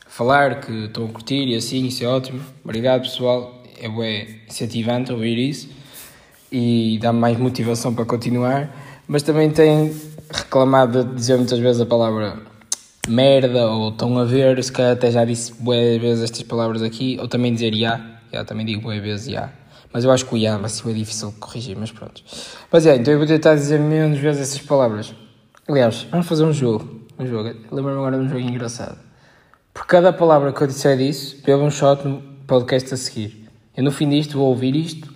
falar 0.08 0.61
que 0.61 0.87
estou 0.87 1.06
a 1.06 1.08
curtir 1.08 1.46
e 1.46 1.55
assim, 1.55 1.87
isso 1.87 2.05
é 2.05 2.06
ótimo. 2.06 2.43
Obrigado 2.64 3.02
pessoal, 3.02 3.62
é 3.81 3.88
bem 3.88 4.40
incentivante 4.49 5.12
ouvir 5.12 5.38
isso 5.38 5.69
e 6.50 6.99
dá-me 7.00 7.19
mais 7.19 7.38
motivação 7.38 7.94
para 7.94 8.05
continuar. 8.05 8.75
Mas 9.08 9.23
também 9.23 9.50
tem 9.50 9.94
reclamado 10.31 11.05
de 11.05 11.14
dizer 11.14 11.37
muitas 11.37 11.58
vezes 11.58 11.81
a 11.81 11.87
palavra 11.87 12.38
merda 13.08 13.69
ou 13.69 13.90
estão 13.90 14.19
a 14.19 14.25
ver, 14.25 14.62
se 14.62 14.70
calhar 14.70 14.93
até 14.93 15.11
já 15.11 15.25
disse 15.25 15.55
boas 15.55 16.00
vezes 16.00 16.25
estas 16.25 16.43
palavras 16.43 16.82
aqui, 16.82 17.19
ou 17.20 17.26
também 17.26 17.52
dizer 17.52 17.75
já, 17.75 18.00
já 18.32 18.44
também 18.44 18.67
digo 18.67 18.82
boas 18.82 19.00
vezes 19.00 19.32
já. 19.32 19.50
Mas 19.93 20.05
eu 20.05 20.11
acho 20.11 20.25
que 20.25 20.35
o 20.35 20.41
já 20.41 20.56
vai 20.56 20.71
ser 20.71 20.94
difícil 20.94 21.31
de 21.31 21.37
corrigir, 21.37 21.77
mas 21.77 21.93
pronto. 21.93 22.23
Mas 22.71 22.87
é, 22.87 22.97
então 22.97 23.12
eu 23.12 23.19
vou 23.19 23.27
tentar 23.27 23.55
dizer 23.55 23.79
menos 23.79 24.19
vezes 24.19 24.43
essas 24.43 24.61
palavras. 24.61 25.15
Aliás, 25.69 26.06
vamos 26.11 26.27
fazer 26.27 26.44
um 26.44 26.53
jogo. 26.53 27.03
Um 27.19 27.27
jogo. 27.27 27.49
Lembro-me 27.71 27.99
agora 27.99 28.19
de 28.19 28.25
um 28.25 28.29
jogo 28.29 28.41
engraçado. 28.41 28.99
Por 29.73 29.87
cada 29.87 30.12
palavra 30.12 30.53
que 30.53 30.61
eu 30.61 30.67
disser 30.67 30.97
disso, 30.97 31.41
bebo 31.44 31.62
um 31.62 31.71
shot 31.71 32.06
no 32.06 32.23
podcast 32.47 32.93
a 32.93 32.97
seguir. 32.97 33.49
Eu 33.77 33.83
no 33.85 33.91
fim 33.91 34.09
disto 34.09 34.37
vou 34.37 34.49
ouvir 34.49 34.77
isto, 34.77 35.12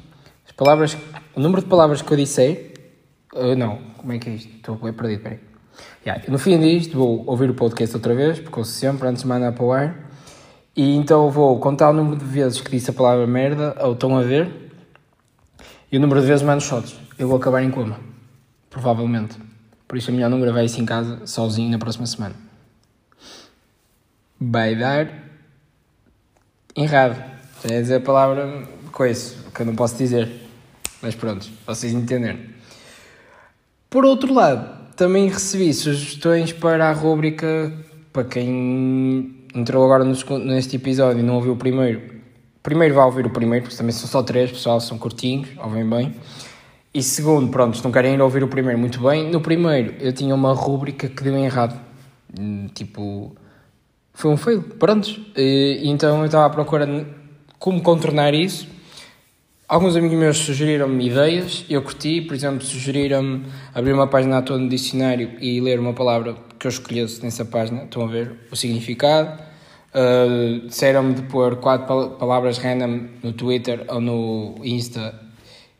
as 0.47 0.53
palavras, 0.53 0.97
o 1.35 1.41
número 1.41 1.63
de 1.63 1.69
palavras 1.69 2.01
que 2.01 2.11
eu 2.11 2.17
disser, 2.17 2.73
uh, 3.35 3.55
não, 3.55 3.79
como 3.99 4.13
é 4.13 4.19
que 4.19 4.31
é 4.31 4.35
isto? 4.35 4.55
Estou 4.57 4.77
bem 4.77 4.93
perdido, 4.93 5.23
peraí. 5.23 5.41
Yeah, 6.07 6.25
no 6.29 6.39
fim 6.39 6.59
disto 6.59 6.97
vou 6.97 7.23
ouvir 7.27 7.51
o 7.51 7.55
podcast 7.55 7.95
outra 7.95 8.15
vez, 8.15 8.39
porque 8.39 8.59
ouço 8.59 8.73
sempre 8.73 9.07
antes 9.09 9.23
de 9.23 9.29
mandar 9.29 9.53
para 9.53 9.65
o 9.65 9.73
ar, 9.73 10.11
e 10.75 10.97
então 10.97 11.31
vou 11.31 11.59
contar 11.59 11.91
o 11.91 11.93
número 11.93 12.17
de 12.17 12.25
vezes 12.25 12.61
que 12.61 12.71
disse 12.71 12.91
a 12.91 12.93
palavra 12.95 13.27
merda, 13.27 13.77
ou 13.81 13.93
estão 13.93 14.17
a 14.17 14.23
ver, 14.23 14.66
e 15.91 15.97
o 15.97 16.01
número 16.01 16.21
de 16.21 16.27
vezes 16.27 16.43
mando 16.43 16.63
shots. 16.63 16.97
Eu 17.19 17.29
vou 17.29 17.37
acabar 17.37 17.63
em 17.63 17.71
coma, 17.71 17.99
provavelmente. 18.71 19.37
Por 19.87 19.97
isso 19.97 20.11
a 20.11 20.15
minha 20.15 20.29
não 20.29 20.41
gravei 20.41 20.65
isso 20.65 20.81
em 20.81 20.85
casa, 20.85 21.27
sozinho, 21.27 21.71
na 21.71 21.79
próxima 21.79 22.07
semana 22.07 22.47
vai 24.41 24.75
dar 24.75 25.09
errado. 26.77 27.23
Já 27.65 27.81
dizer 27.81 27.95
a 27.97 28.01
palavra 28.01 28.69
coisa, 28.93 29.35
que 29.55 29.63
eu 29.63 29.67
não 29.67 29.75
posso 29.75 29.97
dizer. 29.97 30.31
Mas 31.03 31.15
pronto, 31.15 31.49
vocês 31.67 31.93
entenderam. 31.93 32.39
Por 33.89 34.05
outro 34.05 34.33
lado, 34.33 34.95
também 34.95 35.29
recebi 35.29 35.73
sugestões 35.73 36.53
para 36.53 36.89
a 36.89 36.93
rúbrica, 36.93 37.73
para 38.13 38.25
quem 38.25 39.35
entrou 39.55 39.85
agora 39.85 40.05
neste 40.05 40.77
episódio 40.77 41.21
e 41.21 41.23
não 41.23 41.35
ouviu 41.37 41.53
o 41.53 41.57
primeiro. 41.57 42.16
Primeiro 42.67 42.97
vai 42.97 43.05
ouvir 43.05 43.25
o 43.25 43.31
primeiro, 43.31 43.63
porque 43.63 43.77
também 43.77 43.93
são 43.93 44.09
só 44.09 44.25
três, 44.25 44.51
pessoal, 44.51 44.81
são 44.81 44.99
curtinhos, 44.99 45.51
ouvem 45.63 45.89
bem. 45.89 46.13
E 46.93 47.01
segundo, 47.01 47.49
pronto, 47.49 47.77
se 47.77 47.85
não 47.85 47.93
querem 47.93 48.15
ir 48.15 48.21
ouvir 48.21 48.43
o 48.43 48.49
primeiro, 48.49 48.77
muito 48.77 49.01
bem. 49.01 49.31
No 49.31 49.41
primeiro, 49.41 49.95
eu 50.01 50.13
tinha 50.13 50.35
uma 50.35 50.53
rúbrica 50.53 51.09
que 51.09 51.23
deu 51.23 51.37
errado. 51.37 51.81
Hum, 52.37 52.67
tipo, 52.75 53.37
foi 54.13 54.33
um 54.33 54.37
fail, 54.37 54.63
prontos. 54.63 55.17
E, 55.37 55.83
então 55.85 56.19
eu 56.19 56.27
estava 56.27 56.47
à 56.47 56.51
procura 56.51 56.85
de 56.89 57.07
como 57.57 57.81
contornar 57.81 58.35
isso. 58.35 58.67
Alguns 59.69 59.95
amigos 59.95 60.19
meus 60.19 60.39
sugeriram-me 60.39 61.07
ideias, 61.07 61.65
eu 61.71 61.81
curti, 61.83 62.21
por 62.21 62.35
exemplo, 62.35 62.65
sugeriram-me 62.65 63.45
abrir 63.73 63.93
uma 63.93 64.09
página 64.09 64.39
à 64.39 64.43
toa 64.43 64.59
no 64.59 64.69
dicionário 64.69 65.37
e 65.41 65.61
ler 65.61 65.79
uma 65.79 65.93
palavra 65.93 66.35
que 66.59 66.67
eu 66.67 66.69
escolhesse 66.69 67.23
nessa 67.23 67.45
página, 67.45 67.85
estão 67.85 68.03
a 68.03 68.09
ver 68.09 68.33
o 68.51 68.57
significado. 68.57 69.41
Uh, 69.97 70.67
disseram-me 70.67 71.15
de 71.15 71.23
pôr 71.23 71.57
quatro 71.57 72.11
palavras 72.19 72.59
random 72.59 73.09
no 73.23 73.33
Twitter 73.33 73.87
ou 73.89 73.99
no 73.99 74.57
Insta 74.63 75.19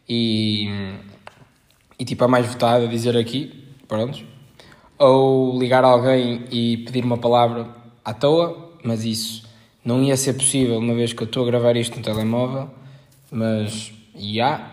e, 0.09 0.71
e 1.99 2.05
tipo 2.07 2.25
a 2.25 2.29
mais 2.29 2.47
votada 2.47 2.89
dizer 2.89 3.15
aqui, 3.15 3.53
pronto. 3.87 4.25
Ou 4.99 5.59
ligar 5.59 5.85
alguém 5.85 6.45
e 6.51 6.79
pedir 6.79 7.05
uma 7.05 7.19
palavra 7.19 7.69
à 8.03 8.15
toa, 8.15 8.73
mas 8.83 9.05
isso 9.05 9.47
não 9.85 10.03
ia 10.03 10.17
ser 10.17 10.33
possível 10.33 10.79
uma 10.79 10.95
vez 10.95 11.13
que 11.13 11.23
eu 11.23 11.27
estou 11.27 11.43
a 11.43 11.47
gravar 11.47 11.77
isto 11.77 11.99
no 11.99 12.03
telemóvel, 12.03 12.71
mas 13.31 13.93
já. 14.15 14.19
Yeah. 14.19 14.71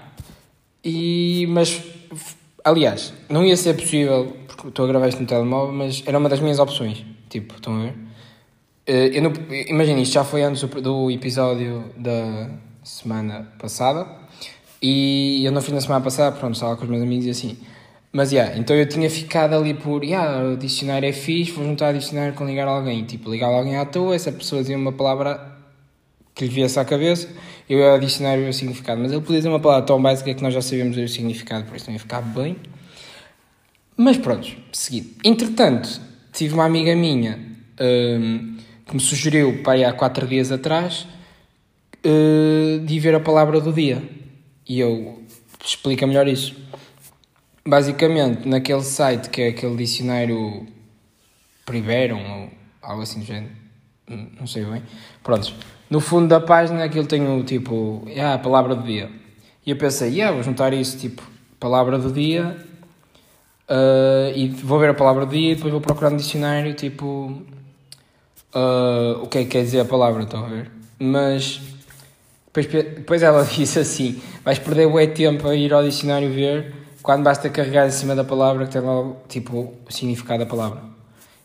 E, 0.86 1.48
mas, 1.50 1.82
aliás, 2.64 3.14
não 3.30 3.46
ia 3.46 3.58
ser 3.58 3.76
possível 3.76 4.36
porque 4.48 4.70
estou 4.70 4.86
a 4.86 4.88
gravar 4.88 5.08
isto 5.08 5.20
no 5.20 5.28
telemóvel, 5.28 5.74
mas 5.74 6.02
era 6.06 6.18
uma 6.18 6.30
das 6.30 6.40
minhas 6.40 6.60
opções. 6.60 7.06
Tipo, 7.30 7.56
estão 7.56 7.76
a 7.76 7.84
ver? 7.84 8.13
Eh, 8.86 9.12
eu 9.14 9.34
imagina, 9.70 10.02
isto 10.02 10.14
já 10.14 10.24
foi 10.24 10.44
antes 10.44 10.62
do, 10.62 10.82
do 10.82 11.12
episódio 11.12 11.86
da 11.98 12.50
semana 12.84 13.48
passada 13.58 14.06
e 14.82 15.42
eu 15.46 15.52
não 15.54 15.62
fiz 15.62 15.74
na 15.74 15.80
semana 15.80 16.04
passada, 16.04 16.36
pronto, 16.36 16.56
estava 16.56 16.76
com 16.76 16.84
os 16.84 16.90
meus 16.90 17.02
amigos 17.02 17.26
e 17.26 17.30
assim. 17.30 17.58
Mas, 18.12 18.32
yeah, 18.32 18.58
então 18.58 18.76
eu 18.76 18.88
tinha 18.88 19.10
ficado 19.10 19.56
ali 19.56 19.74
por, 19.74 20.04
yeah, 20.04 20.44
o 20.50 20.58
dicionário 20.58 21.08
é 21.08 21.14
fixe, 21.14 21.52
vou 21.52 21.66
juntar 21.66 21.96
o 21.96 21.98
dicionário 21.98 22.34
com 22.36 22.46
ligar 22.46 22.68
alguém. 22.68 23.04
Tipo, 23.06 23.32
ligar 23.32 23.48
alguém 23.48 23.78
à 23.78 23.86
toa, 23.86 24.14
essa 24.14 24.32
pessoa 24.32 24.62
dizia 24.62 24.78
uma 24.78 24.92
palavra 24.92 25.58
que 26.36 26.46
lhe 26.46 26.52
viesse 26.52 26.80
à 26.80 26.86
cabeça, 26.86 27.30
eu 27.70 27.80
ia 27.80 27.94
adicionar 27.96 28.38
o 28.38 28.54
significado. 28.54 29.02
Mas 29.02 29.12
ele 29.12 29.22
podia 29.22 29.38
dizer 29.38 29.50
uma 29.50 29.60
palavra 29.60 29.86
tão 29.86 30.02
básica 30.02 30.34
que 30.34 30.44
nós 30.44 30.54
já 30.54 30.62
sabíamos 30.62 30.98
o 30.98 31.08
significado, 31.08 31.66
por 31.66 31.76
isso 31.76 31.86
não 31.88 31.94
ia 31.94 32.00
ficar 32.00 32.22
bem. 32.22 32.58
Mas 33.98 34.18
pronto, 34.18 34.48
seguido. 34.72 35.10
Entretanto, 35.24 36.02
tive 36.32 36.54
uma 36.54 36.66
amiga 36.66 36.96
minha 36.96 37.40
um, 37.80 38.53
que 38.86 38.94
me 38.94 39.00
sugeriu, 39.00 39.62
aí, 39.68 39.84
há 39.84 39.94
quatro 39.94 40.28
dias 40.28 40.52
atrás, 40.52 41.08
uh, 42.06 42.80
de 42.86 43.00
ver 43.00 43.16
a 43.16 43.20
palavra 43.20 43.60
do 43.60 43.72
dia. 43.72 44.02
E 44.68 44.80
eu 44.80 45.24
explico 45.64 46.06
melhor 46.08 46.28
isso 46.28 46.64
basicamente, 47.66 48.48
naquele 48.48 48.84
site 48.84 49.30
que 49.30 49.42
é 49.42 49.48
aquele 49.50 49.76
dicionário 49.76 50.68
Priveram 51.66 52.20
ou 52.20 52.50
algo 52.82 53.04
assim 53.04 53.22
do 53.22 53.26
género, 53.26 53.54
não 54.38 54.46
sei 54.46 54.66
bem. 54.66 54.84
Pronto, 55.24 55.54
no 55.90 56.02
fundo 56.02 56.28
da 56.28 56.42
página 56.42 56.84
aquilo 56.84 57.08
tem 57.08 57.26
o 57.26 57.42
tipo, 57.42 58.04
yeah, 58.06 58.34
a 58.34 58.38
palavra 58.38 58.76
do 58.76 58.84
dia. 58.84 59.10
E 59.66 59.70
eu 59.72 59.78
pensei, 59.78 60.10
yeah, 60.10 60.34
vou 60.34 60.44
juntar 60.44 60.74
isso, 60.74 60.98
tipo, 60.98 61.24
palavra 61.58 61.98
do 61.98 62.12
dia, 62.12 62.58
uh, 63.70 64.36
e 64.36 64.50
vou 64.50 64.78
ver 64.78 64.90
a 64.90 64.94
palavra 64.94 65.26
do 65.26 65.32
dia 65.32 65.54
e 65.54 65.56
depois 65.56 65.72
vou 65.72 65.80
procurar 65.80 66.10
no 66.10 66.18
dicionário, 66.18 66.74
tipo, 66.74 67.42
uh, 68.56 69.24
o 69.24 69.28
que 69.28 69.40
é 69.40 69.44
que 69.44 69.50
quer 69.50 69.64
dizer 69.64 69.80
a 69.82 69.86
palavra, 69.86 70.24
estão 70.24 70.46
a 70.46 70.48
ver? 70.48 70.72
Mas 71.00 71.62
depois, 72.54 72.68
depois 72.68 73.24
ela 73.24 73.44
disse 73.46 73.80
assim: 73.80 74.22
vais 74.44 74.60
perder 74.60 74.88
o 74.88 75.08
tempo 75.08 75.48
a 75.48 75.56
ir 75.56 75.74
ao 75.74 75.84
dicionário 75.84 76.32
ver 76.32 76.74
quando 77.02 77.24
basta 77.24 77.50
carregar 77.50 77.88
em 77.88 77.92
cima 77.92 78.16
da 78.16 78.24
palavra 78.24 78.66
que 78.66 78.72
tem 78.72 78.82
lá 78.82 79.14
tipo 79.28 79.74
o 79.88 79.92
significado 79.92 80.40
da 80.40 80.50
palavra. 80.50 80.82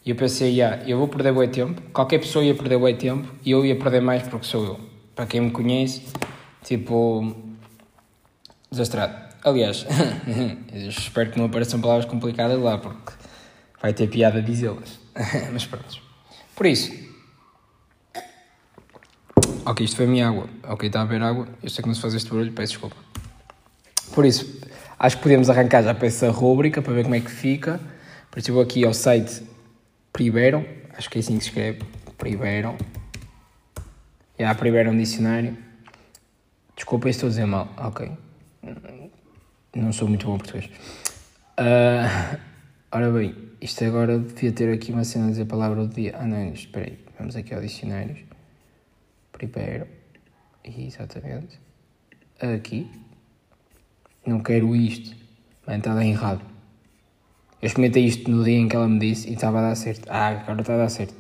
E 0.06 0.10
eu 0.10 0.16
pensei, 0.16 0.52
yeah, 0.52 0.82
eu 0.88 0.96
vou 0.96 1.08
perder 1.08 1.36
o 1.36 1.48
tempo, 1.48 1.82
qualquer 1.92 2.18
pessoa 2.18 2.44
ia 2.44 2.54
perder 2.54 2.76
o 2.76 2.96
tempo 2.96 3.28
e 3.44 3.50
eu 3.50 3.66
ia 3.66 3.76
perder 3.76 4.00
mais 4.00 4.22
porque 4.22 4.46
sou 4.46 4.64
eu. 4.64 4.80
Para 5.14 5.26
quem 5.26 5.40
me 5.40 5.50
conhece, 5.50 6.04
tipo, 6.64 7.34
desastrado. 8.70 9.14
Aliás, 9.44 9.84
espero 10.72 11.30
que 11.30 11.38
não 11.38 11.46
apareçam 11.46 11.80
palavras 11.80 12.06
complicadas 12.06 12.58
lá 12.58 12.78
porque 12.78 13.12
vai 13.82 13.92
ter 13.92 14.08
piada 14.08 14.40
dizê-las. 14.40 14.98
Mas 15.52 15.66
pronto. 15.66 16.07
Por 16.58 16.66
isso, 16.66 16.92
ok, 19.64 19.86
isto 19.86 19.96
foi 19.96 20.04
a 20.04 20.08
minha 20.08 20.28
água. 20.28 20.50
Ok, 20.64 20.88
está 20.88 21.00
a 21.00 21.06
beber 21.06 21.22
água. 21.22 21.48
Eu 21.62 21.70
sei 21.70 21.82
que 21.82 21.88
não 21.88 21.94
se 21.94 22.02
faz 22.02 22.12
este 22.12 22.28
barulho, 22.28 22.52
peço 22.52 22.72
desculpa. 22.72 22.96
Por 24.12 24.26
isso, 24.26 24.58
Acho 24.98 25.16
que 25.16 25.22
podemos 25.22 25.48
arrancar 25.48 25.82
já 25.84 25.94
para 25.94 26.08
essa 26.08 26.28
rúbrica 26.28 26.82
para 26.82 26.92
ver 26.92 27.04
como 27.04 27.14
é 27.14 27.20
que 27.20 27.30
fica. 27.30 27.80
Por 28.30 28.40
isso 28.40 28.50
eu 28.50 28.54
vou 28.54 28.62
aqui 28.64 28.84
ao 28.84 28.92
site 28.92 29.44
Priberon, 30.12 30.64
acho 30.96 31.08
que 31.08 31.18
é 31.18 31.20
assim 31.20 31.38
que 31.38 31.44
se 31.44 31.50
escreve, 31.50 31.82
Priberon. 32.16 32.76
E 34.36 34.42
há 34.42 34.52
Priberon 34.56 34.96
dicionário. 34.96 35.56
Desculpa, 36.74 37.08
estou 37.08 37.28
a 37.28 37.30
dizer 37.30 37.46
mal, 37.46 37.68
ok. 37.76 38.10
Não 39.76 39.92
sou 39.92 40.08
muito 40.08 40.26
bom 40.26 40.36
português. 40.36 40.68
Uh, 41.56 42.38
ora 42.90 43.10
bem, 43.10 43.34
isto 43.60 43.84
agora 43.84 44.18
devia 44.18 44.52
ter 44.52 44.72
aqui 44.72 44.92
uma 44.92 45.04
cena 45.04 45.26
a 45.26 45.30
dizer 45.30 45.46
palavra 45.46 45.86
do 45.86 45.94
dia. 45.94 46.16
Ah 46.16 46.26
não, 46.26 46.52
espera 46.52 46.86
aí, 46.86 46.98
vamos 47.18 47.36
aqui 47.36 47.54
ao 47.54 47.60
dicionário. 47.60 48.16
Priberon. 49.32 49.86
Exatamente. 50.64 51.58
Aqui 52.40 52.90
não 54.26 54.40
quero 54.40 54.74
isto. 54.76 55.16
Bem, 55.66 55.78
está 55.78 55.94
dar 55.94 56.04
errado. 56.04 56.42
Eu 57.60 57.66
experimentei 57.66 58.04
isto 58.04 58.30
no 58.30 58.44
dia 58.44 58.58
em 58.58 58.68
que 58.68 58.76
ela 58.76 58.88
me 58.88 58.98
disse 58.98 59.28
e 59.28 59.34
estava 59.34 59.58
a 59.58 59.62
dar 59.62 59.74
certo. 59.74 60.08
Ah, 60.08 60.28
agora 60.28 60.60
está 60.60 60.74
a 60.74 60.78
dar 60.78 60.88
certo. 60.88 61.14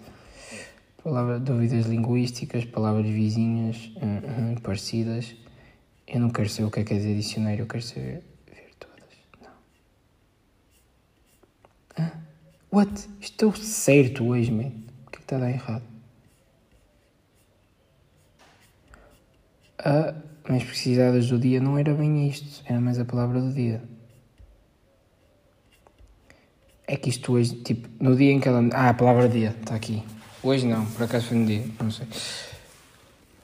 Palavra, 1.02 1.40
dúvidas 1.40 1.86
linguísticas, 1.86 2.64
palavras 2.64 3.06
vizinhas, 3.06 3.90
uh, 3.96 4.54
uh, 4.56 4.60
parecidas. 4.60 5.34
Eu 6.06 6.20
não 6.20 6.30
quero 6.30 6.48
saber 6.48 6.68
o 6.68 6.70
que 6.70 6.80
é 6.80 6.84
que 6.84 6.94
é 6.94 6.96
dizer 6.96 7.14
dicionário, 7.16 7.62
eu 7.62 7.66
quero 7.66 7.82
saber 7.82 8.22
ver 8.46 8.70
todas. 8.78 9.16
Não. 9.42 9.50
Ah, 11.96 12.12
what? 12.70 13.08
Estou 13.20 13.54
certo 13.54 14.26
hoje, 14.26 14.50
man. 14.50 14.72
O 15.06 15.10
que 15.10 15.16
é 15.16 15.18
que 15.18 15.20
está 15.20 15.36
a 15.36 15.40
dar 15.40 15.50
errado? 15.50 15.82
Ah 19.78 20.14
mais 20.48 20.64
precisadas 20.64 21.28
do 21.28 21.38
dia 21.38 21.60
não 21.60 21.76
era 21.76 21.92
bem 21.92 22.26
isto, 22.26 22.62
era 22.64 22.80
mais 22.80 22.98
a 22.98 23.04
palavra 23.04 23.40
do 23.40 23.52
dia. 23.52 23.82
É 26.86 26.96
que 26.96 27.10
isto 27.10 27.34
hoje, 27.34 27.54
tipo, 27.56 27.86
no 28.02 28.16
dia 28.16 28.32
em 28.32 28.40
que 28.40 28.48
ela. 28.48 28.66
Ah, 28.72 28.88
a 28.88 28.94
palavra 28.94 29.28
dia, 29.28 29.54
está 29.60 29.74
aqui. 29.74 30.02
Hoje 30.42 30.66
não, 30.66 30.86
por 30.86 31.02
acaso 31.02 31.26
foi 31.26 31.36
no 31.36 31.46
dia, 31.46 31.64
não 31.78 31.90
sei. 31.90 32.06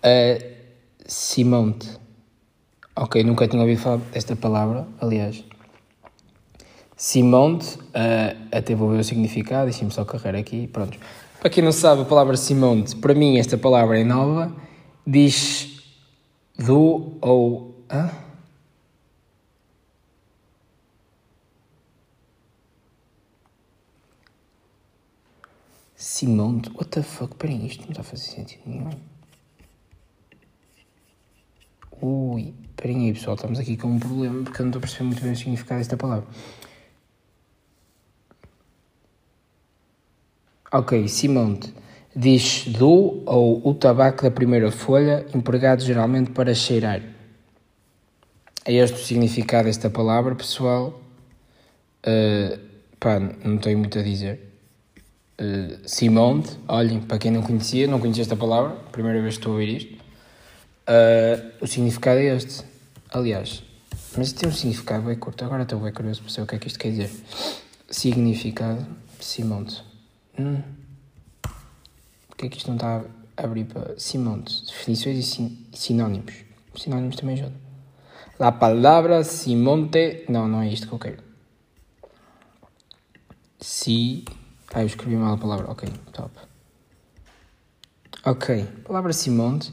Uh, 0.02 0.54
Simonte. 1.07 1.90
Ok, 2.97 3.23
nunca 3.23 3.47
tinha 3.47 3.61
ouvido 3.61 3.81
falar 3.81 3.99
desta 4.12 4.35
palavra, 4.35 4.88
aliás. 4.99 5.45
Simonte, 7.05 7.77
uh, 7.77 8.49
até 8.51 8.75
vou 8.75 8.89
ver 8.89 9.01
o 9.01 9.05
significado, 9.05 9.65
deixem-me 9.65 9.93
só 9.93 10.07
carregar 10.07 10.37
aqui, 10.37 10.67
pronto. 10.69 10.99
Para 11.39 11.51
quem 11.51 11.63
não 11.63 11.71
sabe, 11.71 12.01
a 12.01 12.05
palavra 12.07 12.35
Simonte, 12.35 12.97
para 12.97 13.13
mim 13.13 13.37
esta 13.37 13.59
palavra 13.59 14.01
é 14.01 14.03
nova, 14.03 14.51
diz 15.07 15.83
do 16.59 17.19
ou. 17.21 17.85
Hã? 17.91 18.11
Simão, 25.95 26.63
what 26.75 26.89
the 26.89 27.03
fuck? 27.03 27.35
Peraí, 27.35 27.67
isto 27.67 27.83
não 27.83 27.91
está 27.91 28.01
a 28.01 28.05
fazer 28.05 28.23
sentido 28.23 28.63
nenhum. 28.65 28.91
Ui, 32.01 32.55
peraí 32.75 32.97
aí 32.97 33.13
pessoal, 33.13 33.37
estamos 33.37 33.59
aqui 33.59 33.77
com 33.77 33.89
um 33.89 33.99
problema 33.99 34.43
porque 34.43 34.63
eu 34.63 34.65
não 34.65 34.71
estou 34.71 34.79
a 34.79 34.81
perceber 34.81 35.05
muito 35.05 35.23
bem 35.23 35.33
o 35.33 35.37
significado 35.37 35.81
desta 35.81 35.99
palavra. 35.99 36.27
Ok, 40.76 41.07
Simonte 41.07 41.73
diz 42.16 42.64
do 42.66 43.23
ou 43.26 43.61
o 43.64 43.75
tabaco 43.75 44.25
da 44.25 44.31
primeira 44.33 44.73
folha, 44.73 45.25
empregado 45.33 45.85
geralmente 45.85 46.33
para 46.33 46.52
cheirar. 46.52 47.00
É 48.64 48.73
este 48.73 49.00
o 49.00 49.04
significado 49.04 49.66
desta 49.66 49.88
palavra, 49.88 50.35
pessoal. 50.35 51.00
Uh, 52.04 52.59
pá, 52.99 53.21
não 53.21 53.59
tenho 53.59 53.78
muito 53.78 53.97
a 53.97 54.02
dizer. 54.02 54.52
Uh, 55.40 56.50
olhem, 56.66 57.00
para 57.02 57.19
quem 57.19 57.31
não 57.31 57.43
conhecia, 57.43 57.87
não 57.87 58.00
conhecia 58.00 58.23
esta 58.23 58.35
palavra, 58.35 58.75
primeira 58.90 59.23
vez 59.23 59.35
que 59.35 59.43
estou 59.43 59.52
a 59.52 59.54
ouvir 59.54 59.76
isto. 59.76 59.95
Uh, 59.95 61.54
o 61.61 61.69
significado 61.69 62.19
é 62.19 62.35
este. 62.35 62.64
Aliás, 63.12 63.62
mas 64.16 64.33
tem 64.33 64.49
um 64.49 64.52
significado 64.52 65.04
bem 65.04 65.14
curto. 65.14 65.45
Agora 65.45 65.62
estou 65.62 65.78
bem 65.78 65.93
curioso 65.93 66.21
para 66.23 66.33
saber 66.33 66.43
o 66.43 66.49
que 66.49 66.57
é 66.57 66.59
que 66.59 66.66
isto 66.66 66.81
quer 66.81 66.90
dizer. 66.90 67.11
Significado, 67.88 68.85
Simonde. 69.21 69.94
Hum. 70.38 70.62
Porquê 72.29 72.47
é 72.47 72.49
que 72.49 72.59
isto 72.59 72.69
não 72.69 72.76
está 72.76 73.05
a 73.37 73.43
abrir 73.45 73.64
para 73.64 73.99
Simontes? 73.99 74.67
Definições 74.67 75.19
e 75.19 75.23
sin 75.23 75.67
sinónimos. 75.73 76.35
Sinónimos 76.76 77.17
também 77.17 77.35
ajudam. 77.35 77.55
La 78.38 78.53
palavra 78.53 79.23
Simonte. 79.23 80.25
Não, 80.29 80.49
não 80.49 80.62
é 80.62 80.69
isto 80.69 80.88
que 80.88 80.95
eu 80.95 80.99
quero. 80.99 81.23
Si. 83.61 84.25
Ah, 84.73 84.83
eu 84.83 84.87
escrevi 84.87 85.17
mal 85.17 85.35
a 85.35 85.38
palavra. 85.38 85.71
Ok, 85.71 85.88
top. 86.12 86.37
Ok. 88.25 88.64
Palavra 88.85 89.12
Simonte 89.12 89.73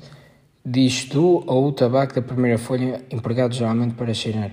diz 0.63 1.05
do 1.05 1.43
ou 1.47 1.69
o 1.69 1.71
tabaco 1.71 2.13
da 2.13 2.21
primeira 2.21 2.59
folha 2.59 3.03
empregado 3.09 3.55
geralmente 3.55 3.95
para 3.95 4.13
cheirar. 4.13 4.51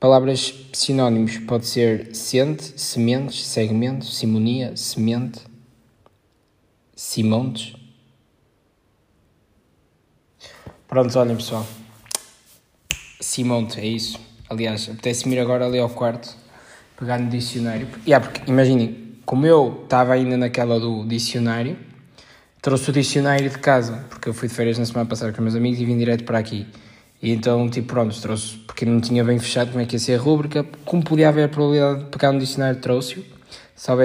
Palavras 0.00 0.54
sinónimos 0.72 1.36
pode 1.38 1.66
ser 1.66 2.16
sente, 2.16 2.80
sementes, 2.80 3.46
segmento, 3.46 4.06
simonia, 4.06 4.74
semente, 4.74 5.40
Simontes. 7.00 7.74
Pronto, 10.86 11.18
olhem 11.18 11.34
pessoal. 11.34 11.66
Simonte, 13.18 13.80
é 13.80 13.86
isso. 13.86 14.20
Aliás, 14.50 14.86
apetece-me 14.86 15.34
ir 15.34 15.38
agora 15.38 15.64
ali 15.64 15.78
ao 15.78 15.88
quarto, 15.88 16.36
pegar 16.98 17.18
no 17.18 17.30
dicionário. 17.30 17.88
Yeah, 18.06 18.26
porque 18.26 18.50
imaginem, 18.50 19.14
como 19.24 19.46
eu 19.46 19.80
estava 19.84 20.12
ainda 20.12 20.36
naquela 20.36 20.78
do 20.78 21.06
dicionário, 21.06 21.78
trouxe 22.60 22.90
o 22.90 22.92
dicionário 22.92 23.48
de 23.48 23.58
casa, 23.58 24.04
porque 24.10 24.28
eu 24.28 24.34
fui 24.34 24.46
de 24.46 24.54
férias 24.54 24.76
na 24.76 24.84
semana 24.84 25.08
passada 25.08 25.32
com 25.32 25.40
meus 25.40 25.54
amigos 25.54 25.80
e 25.80 25.86
vim 25.86 25.96
direto 25.96 26.24
para 26.24 26.38
aqui. 26.38 26.66
E 27.22 27.30
então, 27.30 27.68
tipo, 27.68 27.88
pronto, 27.88 28.18
trouxe, 28.20 28.56
porque 28.66 28.84
não 28.86 29.00
tinha 29.00 29.22
bem 29.22 29.38
fechado 29.38 29.70
como 29.70 29.82
é 29.82 29.86
que 29.86 29.96
ia 29.96 29.98
ser 29.98 30.18
a 30.18 30.22
rúbrica, 30.22 30.64
como 30.84 31.02
podia 31.02 31.28
haver 31.28 31.44
a 31.44 31.48
probabilidade 31.48 32.04
de 32.04 32.10
pegar 32.10 32.32
no 32.32 32.38
dicionário, 32.38 32.80
trouxe-o. 32.80 33.24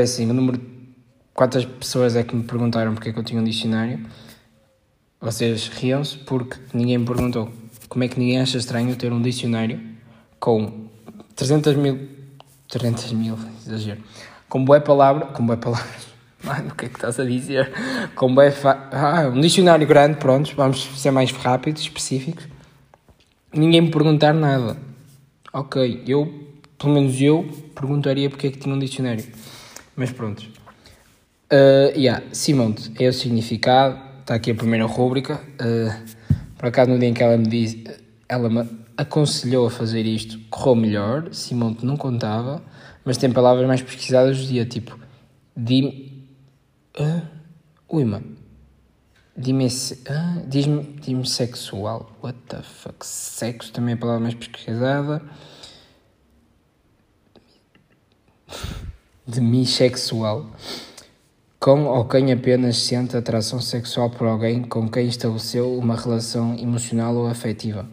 Assim, 0.02 0.30
o 0.30 0.34
número 0.34 0.60
Quantas 1.36 1.66
pessoas 1.66 2.16
é 2.16 2.24
que 2.24 2.34
me 2.34 2.44
perguntaram 2.44 2.94
porque 2.94 3.10
é 3.10 3.12
que 3.14 3.20
eu 3.20 3.24
tinha 3.24 3.42
um 3.42 3.44
dicionário? 3.44 4.00
Vocês 5.20 5.68
riam-se 5.68 6.18
porque 6.20 6.58
ninguém 6.74 6.98
me 6.98 7.06
perguntou. 7.06 7.52
Como 7.90 8.06
é 8.06 8.08
que 8.08 8.18
ninguém 8.18 8.40
acha 8.40 8.58
estranho 8.58 8.96
ter 8.96 9.12
um 9.12 9.22
dicionário 9.22 9.82
com 10.40 10.88
300 11.36 11.76
mil. 11.76 12.08
300 12.70 13.12
mil, 13.12 13.38
exagero. 13.68 14.02
Com 14.48 14.64
boa 14.64 14.80
palavra. 14.80 15.26
Com 15.26 15.46
boa 15.46 15.58
palavras. 15.58 16.08
Mano, 16.42 16.70
o 16.70 16.76
que 16.76 16.86
é 16.86 16.88
que 16.88 16.96
estás 16.96 17.20
a 17.20 17.26
dizer? 17.26 17.70
Com 18.16 18.34
boa. 18.34 18.50
Fa... 18.50 18.88
Ah, 18.94 19.28
um 19.28 19.42
dicionário 19.42 19.86
grande, 19.86 20.16
pronto, 20.16 20.56
vamos 20.56 20.90
ser 20.96 21.12
mais 21.12 21.34
rápidos, 21.34 21.82
específicos. 21.82 22.48
Ninguém 23.56 23.80
me 23.80 23.90
perguntar 23.90 24.34
nada. 24.34 24.76
Ok, 25.54 26.04
eu, 26.06 26.26
pelo 26.78 26.94
menos 26.94 27.22
eu, 27.22 27.50
perguntaria 27.74 28.30
porque 28.30 28.48
é 28.48 28.52
que 28.52 28.58
tinha 28.58 28.76
um 28.76 28.78
dicionário. 28.78 29.24
Mas 29.96 30.12
pronto. 30.12 30.44
Uh, 31.50 31.98
yeah, 31.98 32.22
Simonte 32.34 32.92
é 33.00 33.08
o 33.08 33.14
significado, 33.14 33.98
está 34.20 34.36
aqui 34.36 34.52
a 34.52 34.56
primeira 34.56 34.86
rúbrica. 34.86 35.42
Uh, 35.54 36.16
por 36.58 36.68
acaso, 36.68 36.92
no 36.92 37.00
dia 37.00 37.08
em 37.08 37.14
que 37.14 37.24
ela 37.24 37.38
me 37.38 37.48
disse, 37.48 37.82
ela 38.28 38.50
me 38.50 38.68
aconselhou 38.98 39.68
a 39.68 39.72
fazer 39.72 40.06
isto, 40.06 40.38
correu 40.50 40.76
melhor. 40.76 41.34
Simonte 41.34 41.86
não 41.86 41.96
contava, 41.96 42.62
mas 43.06 43.16
tem 43.16 43.32
palavras 43.32 43.66
mais 43.66 43.82
pesquisadas 43.82 44.38
do 44.38 44.48
dia, 44.48 44.66
tipo. 44.66 45.00
Dim. 45.56 46.28
Uh, 47.00 47.22
ui, 47.88 48.04
mano. 48.04 48.35
Dime, 49.38 49.68
uh, 49.68 50.48
Diz-me 50.48 50.84
diz 51.02 51.30
sexual. 51.32 52.10
What 52.24 52.40
the 52.48 52.62
fuck? 52.62 53.06
Sexo 53.06 53.72
também 53.74 53.94
é 53.94 53.96
a 53.96 54.00
palavra 54.00 54.22
mais 54.22 54.34
pesquisada. 54.34 55.22
Demissexual. 59.28 60.46
com 61.60 61.86
ou 61.86 62.06
quem 62.06 62.32
apenas 62.32 62.78
sente 62.78 63.18
atração 63.18 63.60
sexual 63.60 64.10
por 64.12 64.28
alguém 64.28 64.62
com 64.62 64.88
quem 64.88 65.08
estabeleceu 65.08 65.76
uma 65.78 65.96
relação 65.96 66.56
emocional 66.58 67.16
ou 67.16 67.28
afetiva. 67.28 67.86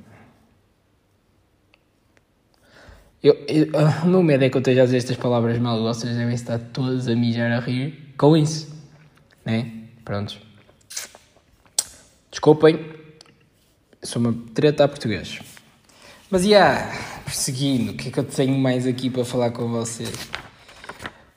Eu, 3.22 3.34
eu, 3.48 3.68
o 4.04 4.08
meu 4.08 4.22
medo 4.22 4.44
é 4.44 4.50
que 4.50 4.56
eu 4.56 4.60
esteja 4.60 4.82
a 4.82 4.84
dizer 4.84 4.98
estas 4.98 5.16
palavras 5.16 5.58
mal 5.58 5.80
vocês 5.82 6.14
devem 6.16 6.34
estar 6.34 6.58
todos 6.58 7.08
a 7.08 7.16
mijar 7.16 7.50
a 7.50 7.60
rir 7.60 8.14
com 8.18 8.36
isso. 8.36 8.70
Né? 9.44 9.88
Prontos. 10.04 10.51
Desculpem, 12.42 12.76
sou 14.02 14.20
uma 14.20 14.34
treta 14.52 14.82
a 14.82 14.88
português. 14.88 15.38
Mas, 16.28 16.44
yeah, 16.44 16.92
seguindo, 17.28 17.92
o 17.92 17.94
que 17.94 18.08
é 18.08 18.10
que 18.10 18.18
eu 18.18 18.24
tenho 18.24 18.58
mais 18.58 18.84
aqui 18.84 19.08
para 19.08 19.24
falar 19.24 19.52
com 19.52 19.68
vocês? 19.68 20.10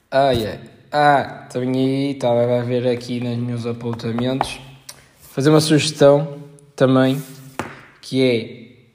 Ah, 0.10 0.32
yeah. 0.32 0.60
Ah, 0.92 1.48
também 1.48 1.76
aí, 1.76 2.12
estava 2.14 2.60
a 2.60 2.64
ver 2.64 2.88
aqui 2.88 3.20
nos 3.20 3.38
meus 3.38 3.68
apontamentos, 3.68 4.60
fazer 5.32 5.52
uma 5.52 5.62
sugestão 5.62 6.40
também, 6.76 7.22
que 8.02 8.24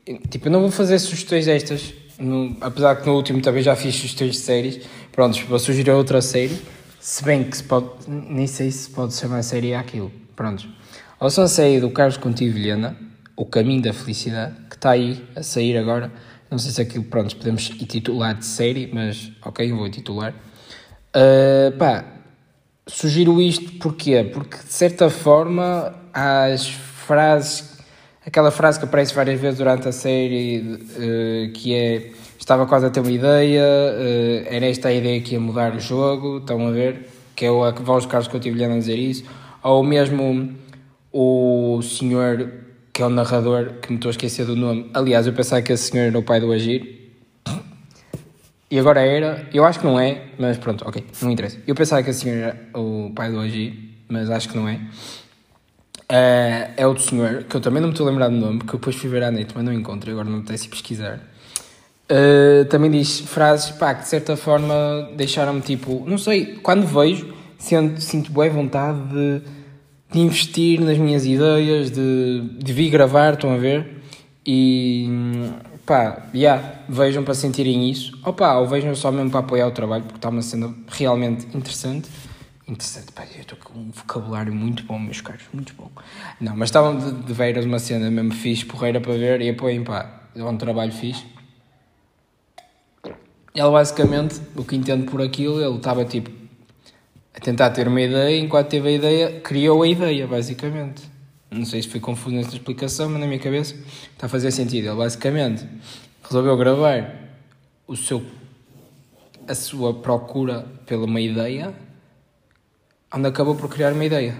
é, 0.08 0.12
tipo, 0.30 0.48
eu 0.48 0.50
não 0.50 0.62
vou 0.62 0.70
fazer 0.72 0.98
sugestões 0.98 1.46
destas, 1.46 1.94
no, 2.18 2.56
apesar 2.60 2.96
que 2.96 3.06
no 3.06 3.14
último 3.14 3.40
também 3.40 3.62
já 3.62 3.76
fiz 3.76 3.94
sugestões 3.94 4.32
de 4.32 4.38
séries, 4.38 4.84
pronto, 5.12 5.40
vou 5.46 5.60
sugerir 5.60 5.92
outra 5.92 6.20
série, 6.20 6.60
se 6.98 7.22
bem 7.22 7.44
que 7.44 7.56
se 7.56 7.62
pode, 7.62 7.88
nem 8.08 8.48
sei 8.48 8.68
se 8.72 8.90
pode 8.90 9.14
chamar 9.14 9.44
série 9.44 9.74
aquilo, 9.74 10.10
pronto. 10.34 10.80
Ouçam 11.22 11.44
a 11.44 11.48
série 11.48 11.78
do 11.80 11.90
Carlos 11.90 12.16
Contivilhana, 12.16 12.96
O 13.36 13.44
Caminho 13.44 13.82
da 13.82 13.92
Felicidade, 13.92 14.54
que 14.70 14.76
está 14.76 14.92
aí 14.92 15.22
a 15.36 15.42
sair 15.42 15.76
agora, 15.76 16.10
não 16.50 16.56
sei 16.56 16.70
se 16.70 16.80
aquilo, 16.80 17.04
pronto, 17.04 17.36
podemos 17.36 17.68
titular 17.68 18.34
de 18.34 18.46
série, 18.46 18.88
mas 18.90 19.30
ok, 19.44 19.70
eu 19.70 19.76
vou 19.76 19.90
titular. 19.90 20.32
Uh, 21.14 21.76
pá, 21.76 22.06
sugiro 22.86 23.38
isto 23.38 23.70
porquê? 23.72 24.24
Porque 24.32 24.56
de 24.56 24.72
certa 24.72 25.10
forma 25.10 25.94
as 26.14 26.66
frases, 26.66 27.78
aquela 28.26 28.50
frase 28.50 28.78
que 28.78 28.86
aparece 28.86 29.12
várias 29.12 29.38
vezes 29.38 29.58
durante 29.58 29.88
a 29.88 29.92
série, 29.92 30.60
uh, 30.62 31.52
que 31.52 31.74
é 31.74 32.12
estava 32.38 32.66
quase 32.66 32.86
a 32.86 32.90
ter 32.90 33.00
uma 33.00 33.12
ideia, 33.12 33.62
uh, 33.62 34.46
era 34.48 34.64
esta 34.64 34.88
a 34.88 34.92
ideia 34.94 35.20
que 35.20 35.34
ia 35.34 35.40
mudar 35.40 35.76
o 35.76 35.80
jogo, 35.80 36.38
estão 36.38 36.66
a 36.66 36.70
ver? 36.70 37.10
Que 37.36 37.44
é 37.44 37.48
a 37.50 37.70
voz 37.72 38.04
de 38.04 38.08
Carlos 38.08 38.26
Coutinho 38.26 38.72
a 38.72 38.78
dizer 38.78 38.96
isso, 38.96 39.24
ou 39.62 39.84
mesmo 39.84 40.58
o 41.12 41.80
senhor 41.82 42.50
que 42.92 43.02
é 43.02 43.06
o 43.06 43.10
narrador, 43.10 43.74
que 43.80 43.90
me 43.90 43.96
estou 43.96 44.08
a 44.08 44.12
esquecer 44.12 44.44
do 44.44 44.56
nome, 44.56 44.90
aliás, 44.92 45.26
eu 45.26 45.32
pensava 45.32 45.62
que 45.62 45.72
esse 45.72 45.90
senhor 45.90 46.06
era 46.06 46.18
o 46.18 46.22
pai 46.22 46.40
do 46.40 46.52
Agir, 46.52 47.00
e 48.70 48.78
agora 48.78 49.00
era, 49.00 49.48
eu 49.52 49.64
acho 49.64 49.80
que 49.80 49.84
não 49.84 49.98
é, 49.98 50.22
mas 50.38 50.56
pronto, 50.56 50.86
ok, 50.86 51.04
não 51.22 51.30
interessa. 51.30 51.58
Eu 51.66 51.74
pensava 51.74 52.02
que 52.04 52.10
a 52.10 52.12
senhora 52.12 52.40
era 52.40 52.80
o 52.80 53.10
pai 53.12 53.30
do 53.30 53.40
Agi, 53.40 53.96
mas 54.08 54.30
acho 54.30 54.48
que 54.48 54.56
não 54.56 54.68
é. 54.68 54.74
Uh, 56.10 56.70
é 56.76 56.86
outro 56.86 57.02
senhor, 57.02 57.44
que 57.44 57.56
eu 57.56 57.60
também 57.60 57.80
não 57.80 57.88
me 57.88 57.94
estou 57.94 58.06
a 58.06 58.10
lembrar 58.10 58.28
do 58.28 58.36
nome, 58.36 58.58
porque 58.58 58.74
eu 58.74 58.78
depois 58.78 58.94
fui 58.94 59.10
ver 59.10 59.24
à 59.24 59.30
net, 59.30 59.52
mas 59.54 59.64
não 59.64 59.72
encontro, 59.72 60.10
agora 60.10 60.28
não 60.28 60.36
me 60.36 60.42
apetece 60.42 60.68
pesquisar. 60.68 61.20
Uh, 62.10 62.64
também 62.66 62.90
diz 62.90 63.20
frases, 63.20 63.70
pá, 63.70 63.94
que 63.94 64.02
de 64.02 64.08
certa 64.08 64.36
forma 64.36 65.08
deixaram-me 65.16 65.60
tipo, 65.60 66.04
não 66.06 66.18
sei, 66.18 66.56
quando 66.56 66.86
vejo, 66.86 67.32
sinto, 67.58 68.00
sinto 68.00 68.30
boa 68.30 68.48
vontade 68.50 69.00
de, 69.08 69.42
de, 70.12 70.20
investir 70.20 70.80
nas 70.80 70.98
minhas 70.98 71.24
ideias, 71.26 71.90
de, 71.90 72.42
de 72.58 72.72
vir 72.72 72.90
gravar, 72.90 73.34
estão 73.34 73.52
a 73.52 73.56
ver? 73.56 74.02
E 74.44 75.08
pá, 75.86 76.28
yeah, 76.34 76.82
vejam 76.88 77.24
para 77.24 77.34
sentirem 77.34 77.90
isso, 77.90 78.18
ou 78.24 78.32
pá, 78.32 78.54
ou 78.54 78.66
vejam 78.66 78.94
só 78.94 79.10
mesmo 79.10 79.30
para 79.30 79.40
apoiar 79.40 79.66
o 79.66 79.72
trabalho, 79.72 80.04
porque 80.04 80.18
está 80.18 80.28
uma 80.28 80.42
cena 80.42 80.74
realmente 80.88 81.46
interessante. 81.56 82.08
Interessante, 82.68 83.10
pá, 83.12 83.24
eu 83.34 83.40
estou 83.40 83.58
com 83.58 83.78
um 83.78 83.90
vocabulário 83.90 84.54
muito 84.54 84.84
bom, 84.84 84.98
meus 84.98 85.20
caros, 85.20 85.42
muito 85.52 85.74
bom. 85.74 85.90
Não, 86.40 86.56
mas 86.56 86.68
estavam 86.68 86.96
de, 86.96 87.26
de 87.26 87.32
veras 87.32 87.64
uma 87.64 87.80
cena 87.80 88.08
mesmo 88.10 88.32
fixe, 88.32 88.64
porreira 88.64 89.00
para 89.00 89.12
ver, 89.14 89.40
e 89.40 89.50
apoiem, 89.50 89.82
pá, 89.82 90.28
é 90.34 90.44
um 90.44 90.56
trabalho 90.56 90.92
fixe. 90.92 91.24
Ele 93.52 93.70
basicamente, 93.70 94.40
o 94.54 94.64
que 94.64 94.76
entendo 94.76 95.10
por 95.10 95.20
aquilo, 95.20 95.60
ele 95.60 95.76
estava 95.76 96.04
tipo 96.04 96.30
a 97.34 97.40
tentar 97.40 97.70
ter 97.70 97.86
uma 97.86 98.00
ideia, 98.00 98.38
enquanto 98.38 98.68
teve 98.68 98.88
a 98.88 98.92
ideia, 98.92 99.40
criou 99.40 99.82
a 99.82 99.88
ideia, 99.88 100.26
basicamente. 100.26 101.02
Não 101.50 101.64
sei 101.64 101.82
se 101.82 101.88
foi 101.88 102.00
confuso 102.00 102.34
nesta 102.34 102.54
explicação, 102.54 103.08
mas 103.08 103.20
na 103.20 103.26
minha 103.26 103.38
cabeça 103.38 103.74
está 104.12 104.26
a 104.26 104.28
fazer 104.28 104.50
sentido. 104.50 104.88
Ele 104.88 104.96
basicamente 104.96 105.66
resolveu 106.22 106.56
gravar 106.56 107.12
o 107.86 107.96
seu, 107.96 108.24
a 109.48 109.54
sua 109.54 109.94
procura 109.94 110.64
pela 110.86 111.06
uma 111.06 111.20
ideia, 111.20 111.74
onde 113.12 113.26
acabou 113.26 113.56
por 113.56 113.68
criar 113.68 113.92
uma 113.92 114.04
ideia. 114.04 114.36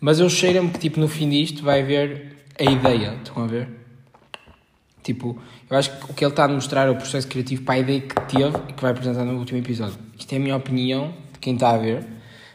Mas 0.00 0.20
eu 0.20 0.28
cheiro-me 0.28 0.70
que 0.70 0.78
tipo, 0.78 1.00
no 1.00 1.08
fim 1.08 1.28
disto 1.28 1.62
vai 1.62 1.82
haver 1.82 2.36
a 2.58 2.64
ideia, 2.64 3.18
estão 3.22 3.42
a 3.42 3.46
ver? 3.46 3.68
Tipo, 5.02 5.40
eu 5.68 5.76
acho 5.76 5.98
que 5.98 6.10
o 6.12 6.14
que 6.14 6.24
ele 6.24 6.32
está 6.32 6.44
a 6.44 6.48
mostrar 6.48 6.86
é 6.86 6.90
o 6.90 6.96
processo 6.96 7.26
criativo 7.26 7.62
para 7.62 7.74
a 7.74 7.78
ideia 7.78 8.00
que 8.00 8.14
teve 8.14 8.56
e 8.68 8.72
que 8.72 8.80
vai 8.80 8.92
apresentar 8.92 9.24
no 9.24 9.36
último 9.36 9.58
episódio. 9.58 9.98
Isto 10.16 10.32
é 10.32 10.36
a 10.36 10.40
minha 10.40 10.56
opinião 10.56 11.12
quem 11.42 11.54
está 11.54 11.72
a 11.72 11.76
ver. 11.76 12.06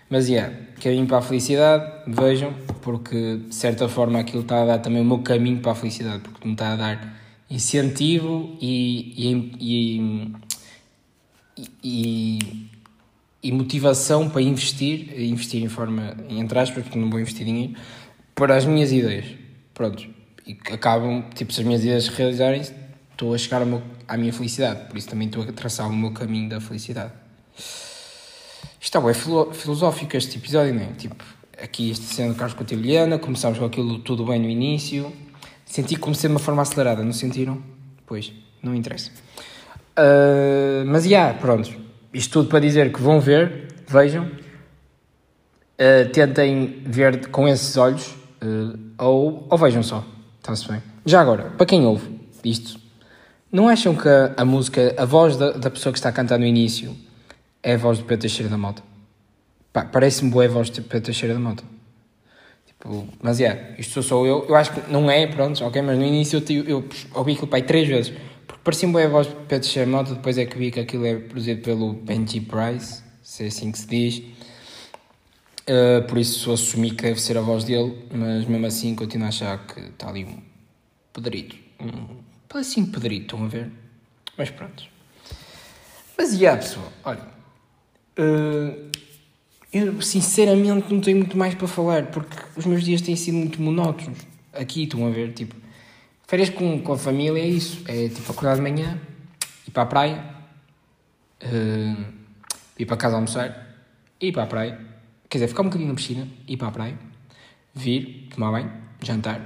Mas, 0.10 0.30
yeah, 0.30 0.56
caminho 0.82 1.06
para 1.06 1.18
a 1.18 1.22
felicidade, 1.22 1.86
vejam, 2.08 2.54
porque 2.82 3.42
de 3.50 3.54
certa 3.54 3.90
forma 3.90 4.20
aquilo 4.20 4.42
está 4.42 4.64
a 4.64 4.66
dar 4.66 4.80
também 4.80 5.02
o 5.02 5.06
meu 5.06 5.20
caminho 5.20 5.60
para 5.60 5.74
a 5.74 5.76
felicidade, 5.76 6.20
porque 6.20 6.48
me 6.48 6.54
está 6.54 6.74
a 6.74 6.76
dar 6.78 7.18
incentivo 7.50 8.58
e, 8.62 9.14
e, 9.18 10.34
e, 11.60 11.70
e, 11.84 12.70
e 13.44 13.52
motivação 13.52 14.30
para 14.30 14.42
investir, 14.42 15.20
investir 15.20 15.62
em 15.62 15.68
forma, 15.68 16.16
entre 16.30 16.58
aspas, 16.58 16.84
porque 16.84 16.98
não 16.98 17.10
vou 17.10 17.20
investir 17.20 17.46
dinheiro, 17.46 17.74
para 18.34 18.56
as 18.56 18.66
minhas 18.66 18.92
ideias. 18.92 19.26
Pronto. 19.74 20.08
E 20.46 20.58
acabam, 20.72 21.24
tipo, 21.36 21.52
se 21.52 21.60
as 21.60 21.68
minhas 21.68 21.84
ideias 21.84 22.08
realizarem, 22.08 22.62
estou 23.12 23.34
a 23.34 23.38
chegar 23.38 23.66
meu, 23.66 23.82
à 24.08 24.16
minha 24.16 24.32
felicidade, 24.32 24.88
por 24.88 24.98
isso 24.98 25.10
também 25.10 25.28
estou 25.28 25.44
a 25.44 25.52
traçar 25.52 25.90
o 25.90 25.94
meu 25.94 26.12
caminho 26.12 26.48
da 26.48 26.62
felicidade. 26.62 27.12
Isto 28.80 29.10
é 29.10 29.14
filosófico 29.54 30.16
este 30.16 30.38
episódio, 30.38 30.74
não 30.74 30.82
é? 30.82 30.88
Tipo, 30.98 31.16
aqui 31.62 31.92
este 31.92 32.06
sendo 32.06 32.36
Carlos 32.36 32.54
Cotidiana, 32.54 33.18
começámos 33.18 33.58
com 33.60 33.66
aquilo 33.66 34.00
tudo 34.00 34.26
bem 34.26 34.40
no 34.40 34.50
início. 34.50 35.12
Senti 35.66 35.96
que 35.96 36.02
comecei 36.02 36.30
de 36.30 36.34
uma 36.34 36.40
forma 36.40 36.62
acelerada, 36.62 37.04
não 37.04 37.12
sentiram? 37.12 37.62
Pois, 38.06 38.32
não 38.64 38.74
interessa. 38.74 39.12
Uh, 39.98 40.86
mas, 40.86 41.04
já, 41.04 41.10
yeah, 41.10 41.40
pronto. 41.40 41.70
Isto 42.14 42.34
tudo 42.34 42.50
para 42.50 42.60
dizer 42.60 42.94
que 42.94 43.02
vão 43.02 43.20
ver, 43.20 43.74
vejam. 43.88 44.26
Uh, 44.26 46.10
tentem 46.14 46.82
ver 46.86 47.28
com 47.28 47.48
esses 47.48 47.76
olhos, 47.76 48.08
uh, 48.42 48.80
ou, 48.98 49.46
ou 49.50 49.58
vejam 49.58 49.84
só. 49.84 50.06
Está-se 50.40 50.68
bem. 50.68 50.82
Já 51.06 51.22
agora, 51.22 51.52
para 51.58 51.66
quem 51.66 51.86
ouve 51.86 52.18
isto, 52.44 52.80
não 53.52 53.68
acham 53.68 53.96
que 53.96 54.08
a, 54.08 54.34
a 54.38 54.46
música, 54.46 54.96
a 54.98 55.06
voz 55.06 55.36
da, 55.36 55.52
da 55.52 55.70
pessoa 55.70 55.92
que 55.92 56.00
está 56.00 56.10
a 56.10 56.12
cantar 56.14 56.40
no 56.40 56.46
início 56.46 56.96
é 57.64 57.74
a 57.74 57.78
voz 57.78 58.00
do 58.00 58.06
Pedro 58.06 58.22
Teixeira 58.22 58.50
da 58.50 58.58
Mota. 58.58 58.84
Parece-me 59.92 60.32
boa 60.32 60.46
a 60.46 60.48
voz 60.48 60.70
do 60.70 60.82
Pedro 60.82 61.06
Teixeira 61.06 61.34
da 61.34 61.40
Mota. 61.40 61.64
Tipo, 62.66 63.08
mas 63.22 63.40
é, 63.40 63.44
yeah, 63.44 63.80
isto 63.80 63.94
sou 63.94 64.04
só 64.04 64.26
eu. 64.26 64.46
Eu 64.48 64.56
acho 64.56 64.72
que 64.72 64.92
não 64.92 65.10
é, 65.10 65.26
pronto, 65.28 65.64
ok, 65.64 65.82
mas 65.82 65.98
no 65.98 66.06
início 66.06 66.44
eu, 66.50 66.56
eu, 66.56 66.66
eu 66.66 66.90
ouvi 67.16 67.34
aquilo 67.34 67.48
pai 67.48 67.62
três 67.62 67.88
vezes. 67.88 68.14
Porque 68.46 68.62
parecia-me 68.64 68.94
boa 68.94 69.06
a 69.06 69.10
voz 69.10 69.28
do 69.28 69.36
Pedro 69.36 69.64
Teixeira 69.66 69.90
da 69.90 69.98
Mota, 69.98 70.14
depois 70.16 70.38
é 70.38 70.46
que 70.46 70.58
vi 70.58 70.72
que 70.72 70.80
aquilo 70.80 71.06
é 71.06 71.16
produzido 71.16 71.62
pelo 71.62 71.94
Benji 71.94 72.42
Price, 72.42 73.04
se 73.22 73.44
é 73.44 73.48
assim 73.48 73.72
que 73.72 73.80
se 73.80 73.88
diz. 73.88 74.24
Uh, 75.70 76.08
por 76.08 76.18
isso 76.18 76.50
assumi 76.52 76.92
que 76.92 77.04
deve 77.04 77.20
ser 77.20 77.38
a 77.38 77.42
voz 77.42 77.66
dele, 77.66 78.08
mas 78.10 78.46
mesmo 78.46 78.66
assim 78.66 78.96
continuo 78.96 79.26
a 79.26 79.30
achar 79.30 79.68
que 79.68 79.82
está 79.82 80.08
ali 80.08 80.24
um 80.24 80.42
pedrito. 81.12 81.58
Um 81.80 82.22
pedacinho 82.48 82.88
pedrito, 82.88 83.36
estão 83.36 83.44
a 83.44 83.50
ver? 83.50 83.70
Mas 84.38 84.50
pronto. 84.50 84.86
Mas 86.18 86.34
e 86.34 86.44
yeah, 86.44 86.62
pessoal, 86.62 86.92
olha. 87.04 87.37
Uh, 88.18 88.88
eu 89.72 90.02
sinceramente 90.02 90.92
não 90.92 91.02
tenho 91.02 91.18
muito 91.18 91.38
mais 91.38 91.54
para 91.54 91.68
falar 91.68 92.08
porque 92.08 92.36
os 92.56 92.66
meus 92.66 92.84
dias 92.84 93.02
têm 93.02 93.16
sido 93.16 93.36
muito 93.36 93.62
monótonos. 93.62 94.20
Aqui 94.54 94.84
estão 94.84 95.06
a 95.06 95.10
ver, 95.10 95.34
tipo, 95.34 95.56
férias 96.26 96.50
com, 96.50 96.82
com 96.82 96.94
a 96.94 96.98
família 96.98 97.40
é 97.40 97.46
isso: 97.46 97.84
é 97.88 98.10
tipo 98.10 98.32
acordar 98.32 98.56
de 98.56 98.62
manhã, 98.62 99.00
ir 99.68 99.72
para 99.72 99.84
a 99.84 99.86
praia, 99.86 100.24
uh, 101.44 102.06
ir 102.80 102.86
para 102.86 102.98
casa 102.98 103.16
almoçar, 103.16 103.76
ir 104.20 104.32
para 104.32 104.44
a 104.44 104.48
praia, 104.48 104.80
quer 105.30 105.38
dizer, 105.38 105.48
ficar 105.50 105.62
um 105.62 105.66
bocadinho 105.66 105.90
na 105.90 105.96
piscina, 105.96 106.28
ir 106.48 106.58
para 106.58 106.70
a 106.70 106.72
praia, 106.72 106.98
vir, 107.76 108.30
tomar 108.34 108.52
banho, 108.52 108.72
jantar, 109.04 109.42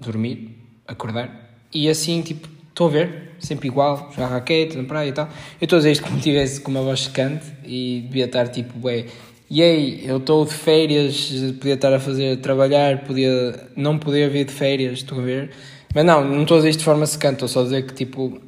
dormir, 0.00 0.56
acordar. 0.86 1.56
E 1.72 1.88
assim, 1.88 2.22
tipo, 2.22 2.48
estou 2.74 2.88
a 2.88 2.90
ver, 2.90 3.30
sempre 3.38 3.68
igual, 3.68 4.10
jogar 4.12 4.26
raquete 4.26 4.76
na 4.76 4.82
praia 4.82 5.08
e 5.08 5.12
tal. 5.12 5.28
Eu 5.60 5.64
estou 5.64 5.76
a 5.76 5.78
dizer 5.78 5.92
isto 5.92 6.04
como 6.04 6.18
tivesse 6.18 6.60
com 6.60 6.72
uma 6.72 6.82
voz 6.82 7.02
secante 7.02 7.46
e 7.64 8.04
devia 8.08 8.24
estar 8.24 8.48
tipo, 8.48 8.74
ué, 8.84 9.06
e 9.48 9.62
aí, 9.62 10.04
eu 10.04 10.16
estou 10.16 10.44
de 10.44 10.52
férias, 10.52 11.30
podia 11.60 11.74
estar 11.74 11.92
a 11.92 12.00
fazer, 12.00 12.40
trabalhar, 12.40 13.04
podia 13.04 13.68
não 13.76 13.96
poder 13.96 14.28
vir 14.28 14.44
de 14.44 14.52
férias, 14.52 14.94
estou 14.94 15.20
a 15.20 15.22
ver. 15.22 15.50
Mas 15.94 16.04
não, 16.04 16.24
não 16.24 16.42
estou 16.42 16.56
a 16.56 16.58
dizer 16.58 16.70
isto 16.70 16.80
de 16.80 16.84
forma 16.84 17.06
secante, 17.06 17.34
estou 17.34 17.48
só 17.48 17.60
a 17.60 17.62
dizer 17.62 17.86
que 17.86 17.94
tipo, 17.94 18.40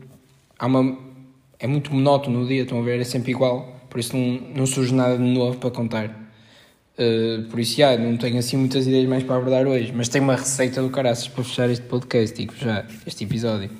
há 0.58 0.66
uma, 0.66 0.98
é 1.60 1.68
muito 1.68 1.94
monótono 1.94 2.42
o 2.42 2.46
dia, 2.48 2.62
estão 2.62 2.80
a 2.80 2.82
ver, 2.82 3.00
é 3.00 3.04
sempre 3.04 3.30
igual, 3.30 3.80
por 3.88 4.00
isso 4.00 4.16
não, 4.16 4.40
não 4.56 4.66
surge 4.66 4.92
nada 4.92 5.16
de 5.16 5.22
novo 5.22 5.56
para 5.58 5.70
contar. 5.70 6.25
Uh, 6.98 7.42
por 7.50 7.60
isso, 7.60 7.76
já, 7.76 7.96
não 7.98 8.16
tenho 8.16 8.38
assim 8.38 8.56
muitas 8.56 8.86
ideias 8.86 9.06
mais 9.06 9.22
para 9.22 9.36
abordar 9.36 9.66
hoje, 9.66 9.92
mas 9.94 10.08
tenho 10.08 10.24
uma 10.24 10.34
receita 10.34 10.80
do 10.80 10.88
caraças 10.88 11.28
para 11.28 11.44
fechar 11.44 11.68
este 11.68 11.84
podcast, 11.84 12.34
digo 12.34 12.54
já, 12.56 12.86
este 13.06 13.24
episódio. 13.24 13.70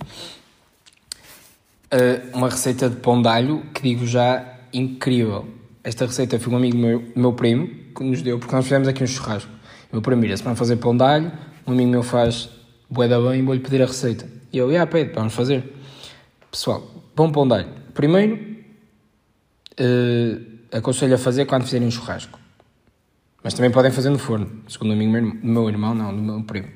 Uh, 1.87 2.37
uma 2.37 2.51
receita 2.51 2.91
de 2.91 2.97
pão 2.97 3.23
de 3.23 3.29
alho 3.29 3.63
que 3.73 3.81
digo 3.81 4.07
já 4.07 4.59
incrível. 4.71 5.49
Esta 5.83 6.05
receita 6.05 6.39
foi 6.39 6.53
um 6.53 6.57
amigo 6.57 6.77
meu, 6.77 7.05
meu 7.17 7.33
primo 7.33 7.69
que 7.97 8.05
nos 8.05 8.21
deu, 8.21 8.39
porque 8.39 8.55
nós 8.55 8.65
fizemos 8.65 8.87
aqui 8.87 9.03
um 9.03 9.07
churrasco. 9.07 9.51
O 9.91 9.97
meu 9.97 10.03
primo 10.03 10.23
ia-se 10.27 10.43
para 10.43 10.55
fazer 10.55 10.77
pão 10.77 10.95
de 10.95 11.03
alho, 11.03 11.33
um 11.67 11.73
amigo 11.73 11.91
meu 11.91 12.03
faz 12.03 12.51
bué 12.91 13.09
da 13.09 13.19
bem, 13.19 13.43
vou-lhe 13.43 13.61
pedir 13.61 13.83
a 13.83 13.87
receita. 13.87 14.29
E 14.53 14.59
eu, 14.59 14.69
ah, 14.79 14.87
pede, 14.87 15.15
vamos 15.15 15.33
fazer. 15.33 15.65
Pessoal, 16.51 16.87
bom 17.15 17.33
pão 17.33 17.49
de 17.49 17.55
alho. 17.55 17.69
Primeiro, 17.95 18.35
uh, 19.81 20.77
aconselho 20.77 21.15
a 21.15 21.19
fazer 21.19 21.47
quando 21.47 21.65
fizerem 21.65 21.89
um 21.89 21.91
churrasco 21.91 22.46
mas 23.47 23.55
também 23.55 23.71
podem 23.71 23.93
fazer 23.93 24.11
no 24.11 24.19
forno, 24.19 24.61
segundo 24.67 24.93
o 24.93 24.97
meu 24.97 25.69
irmão, 25.69 25.95
não, 25.95 26.13
do 26.13 26.21
meu 26.21 26.43
primo. 26.43 26.67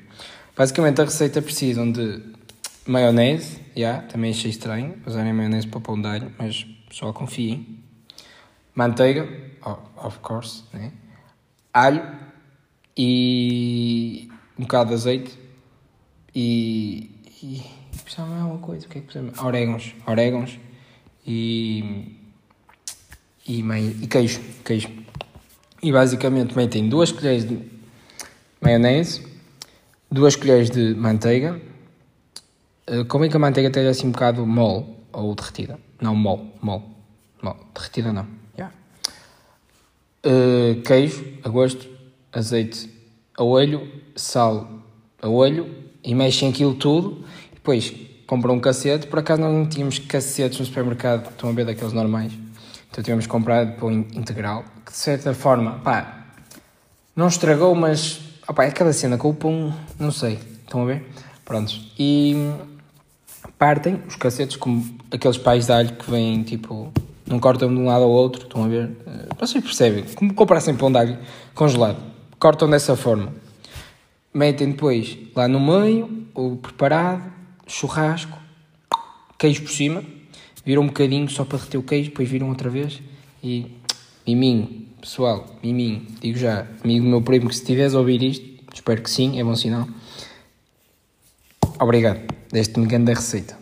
Basicamente 0.55 1.01
a 1.01 1.03
receita 1.03 1.41
precisam 1.41 1.91
de 1.91 2.23
maionese, 2.87 3.59
yeah, 3.75 4.07
também 4.07 4.31
achei 4.31 4.51
estranho 4.51 4.95
usarem 5.05 5.33
maionese 5.33 5.67
para 5.67 5.81
pão 5.81 5.99
de 5.99 6.07
alho, 6.07 6.33
mas 6.39 6.65
só 6.89 7.11
confiem. 7.11 7.77
Manteiga, 8.73 9.27
oh, 9.65 10.07
of 10.07 10.19
course, 10.19 10.63
né? 10.71 10.93
alho 11.73 12.09
e 12.95 14.29
um 14.57 14.61
bocado 14.61 14.91
de 14.91 14.93
azeite 14.93 15.37
e, 16.33 17.11
e 17.43 17.65
precisava 18.01 18.29
mais 18.29 18.43
alguma 18.43 18.61
coisa, 18.61 18.85
o 18.85 18.89
que 18.89 18.97
é 18.97 19.01
que 19.01 19.07
precisava? 19.07 19.45
Orégãos, 19.45 19.93
orégãos 20.07 20.57
e, 21.27 22.17
e, 23.45 23.59
e 23.59 24.07
queijo, 24.07 24.39
queijo 24.63 25.01
e 25.81 25.91
basicamente 25.91 26.55
metem 26.55 26.87
duas 26.87 27.11
colheres 27.11 27.47
de 27.47 27.59
maionese, 28.61 29.25
duas 30.11 30.35
colheres 30.35 30.69
de 30.69 30.93
manteiga, 30.93 31.59
uh, 32.89 33.05
convém 33.05 33.29
que 33.29 33.35
a 33.35 33.39
manteiga 33.39 33.69
esteja 33.69 33.89
assim 33.89 34.07
um 34.07 34.11
bocado 34.11 34.45
mole 34.45 34.85
ou 35.11 35.33
derretida. 35.33 35.79
Não, 35.99 36.15
mole, 36.15 36.51
mole, 36.61 36.83
mole. 37.41 37.57
derretida 37.73 38.13
não. 38.13 38.27
Yeah. 38.57 38.75
Uh, 40.25 40.81
queijo 40.83 41.23
a 41.43 41.49
gosto, 41.49 41.89
azeite 42.31 42.89
a 43.37 43.43
olho, 43.43 43.91
sal 44.15 44.69
a 45.21 45.27
olho 45.27 45.73
e 46.03 46.13
mexem 46.13 46.49
aquilo 46.49 46.75
tudo. 46.75 47.25
Depois 47.53 47.93
compram 48.27 48.55
um 48.55 48.59
cacete. 48.59 49.07
Por 49.07 49.19
acaso 49.19 49.41
não 49.41 49.67
tínhamos 49.67 49.99
cacetes 49.99 50.59
no 50.59 50.65
supermercado, 50.65 51.29
estão 51.29 51.49
a 51.49 51.53
ver 51.53 51.65
daqueles 51.65 51.93
normais. 51.93 52.31
Então 52.91 53.01
tivemos 53.01 53.25
comprado 53.25 53.79
pão 53.79 53.89
integral, 53.89 54.65
que 54.85 54.91
de 54.91 54.97
certa 54.97 55.33
forma, 55.33 55.79
pá, 55.79 56.25
não 57.15 57.29
estragou, 57.29 57.73
mas, 57.73 58.19
é 58.45 58.65
aquela 58.65 58.91
cena 58.91 59.17
com 59.17 59.29
o 59.29 59.33
pão, 59.33 59.73
não 59.97 60.11
sei, 60.11 60.37
estão 60.61 60.83
a 60.83 60.85
ver? 60.85 61.09
Prontos. 61.45 61.89
E 61.97 62.35
partem 63.57 64.03
os 64.05 64.17
cacetes 64.17 64.57
como 64.57 64.99
aqueles 65.09 65.37
pais 65.37 65.67
de 65.67 65.71
alho 65.71 65.93
que 65.93 66.11
vêm, 66.11 66.43
tipo, 66.43 66.91
não 67.25 67.39
cortam 67.39 67.73
de 67.73 67.79
um 67.79 67.85
lado 67.85 68.03
ao 68.03 68.09
outro, 68.09 68.43
estão 68.43 68.65
a 68.65 68.67
ver? 68.67 68.91
Eh, 69.07 69.27
vocês 69.39 69.63
percebem, 69.63 70.03
como 70.13 70.33
comprassem 70.33 70.75
pão 70.75 70.91
de 70.91 70.97
alho 70.97 71.17
congelado, 71.55 71.97
cortam 72.37 72.69
dessa 72.69 72.97
forma. 72.97 73.33
Metem 74.33 74.71
depois 74.71 75.17
lá 75.33 75.47
no 75.47 75.61
meio, 75.61 76.27
o 76.35 76.57
preparado, 76.57 77.23
churrasco, 77.67 78.37
queijo 79.37 79.61
por 79.61 79.71
cima, 79.71 80.03
viram 80.65 80.83
um 80.83 80.87
bocadinho 80.87 81.29
só 81.29 81.43
para 81.45 81.57
reter 81.57 81.77
o 81.77 81.83
queijo, 81.83 82.09
depois 82.09 82.29
viram 82.29 82.49
outra 82.49 82.69
vez 82.69 83.01
e 83.43 83.71
miminho, 84.25 84.87
pessoal, 84.99 85.57
miminho, 85.63 86.05
digo 86.21 86.37
já, 86.37 86.67
amigo 86.83 87.05
meu 87.05 87.21
primo 87.21 87.49
que 87.49 87.55
se 87.55 87.61
estiveres 87.61 87.95
a 87.95 87.99
ouvir 87.99 88.21
isto, 88.21 88.45
espero 88.73 89.01
que 89.01 89.09
sim, 89.09 89.39
é 89.39 89.43
bom 89.43 89.55
sinal. 89.55 89.87
Obrigado, 91.79 92.21
deste-me 92.51 92.85
grande 92.85 93.13
receita. 93.13 93.57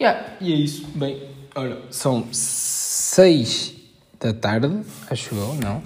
Yeah, 0.00 0.36
e 0.40 0.52
é 0.52 0.56
isso, 0.56 0.86
bem, 0.94 1.22
olha, 1.54 1.78
são 1.90 2.26
6 2.30 3.74
da 4.20 4.32
tarde, 4.32 4.80
acho 5.10 5.34
eu, 5.34 5.54
não? 5.54 5.82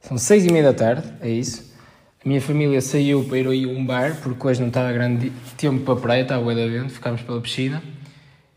São 0.00 0.16
6 0.16 0.46
e 0.46 0.52
meia 0.52 0.64
da 0.64 0.74
tarde, 0.74 1.12
é 1.20 1.28
isso. 1.28 1.68
A 2.24 2.28
minha 2.28 2.40
família 2.40 2.80
saiu 2.80 3.24
para 3.24 3.38
ir 3.38 3.66
a 3.66 3.68
um 3.68 3.84
bar, 3.84 4.18
porque 4.22 4.46
hoje 4.46 4.60
não 4.60 4.68
estava 4.68 4.92
grande 4.92 5.30
tempo 5.56 5.84
para 5.84 5.94
a 5.94 5.96
praia, 5.96 6.22
estava 6.22 6.42
bué 6.42 6.54
da 6.54 6.66
vento, 6.66 6.90
ficámos 6.90 7.20
pela 7.22 7.40
piscina. 7.40 7.82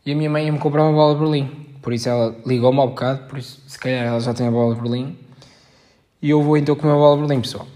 E 0.04 0.10
a 0.10 0.16
minha 0.16 0.28
mãe 0.28 0.46
ia-me 0.46 0.58
comprar 0.58 0.82
uma 0.82 0.92
bola 0.92 1.14
de 1.14 1.20
Berlim. 1.20 1.48
Por 1.80 1.92
isso 1.92 2.08
ela 2.08 2.36
ligou-me 2.44 2.80
ao 2.80 2.88
bocado, 2.88 3.28
por 3.28 3.38
isso 3.38 3.62
se 3.68 3.78
calhar 3.78 4.04
ela 4.04 4.18
já 4.18 4.34
tem 4.34 4.48
a 4.48 4.50
bola 4.50 4.74
de 4.74 4.80
Berlim. 4.80 5.16
E 6.20 6.30
eu 6.30 6.42
vou 6.42 6.56
então 6.56 6.74
comer 6.74 6.92
a 6.92 6.96
bola 6.96 7.16
de 7.16 7.22
Berlim, 7.22 7.40
pessoal. 7.40 7.68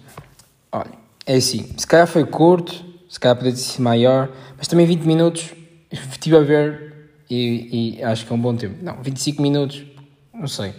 Olha, 0.73 0.91
é 1.25 1.37
assim, 1.37 1.73
se 1.77 1.87
calhar 1.87 2.07
foi 2.09 2.25
curto, 2.25 2.85
se 3.09 3.21
calhar 3.21 3.37
podia 3.37 3.55
ser 3.55 3.81
maior, 3.81 4.29
mas 4.59 4.67
também 4.67 4.87
20 4.87 5.03
minutos 5.03 5.55
estive 5.91 6.37
a 6.37 6.41
ver 6.41 7.11
e, 7.31 7.99
e, 7.99 8.03
acho 8.03 8.27
que 8.27 8.33
é 8.33 8.37
um 8.37 8.41
bom 8.41 8.57
tempo. 8.57 8.75
Não, 8.83 9.01
25 9.01 9.41
minutos, 9.41 9.85
não 10.35 10.49
sei. 10.49 10.75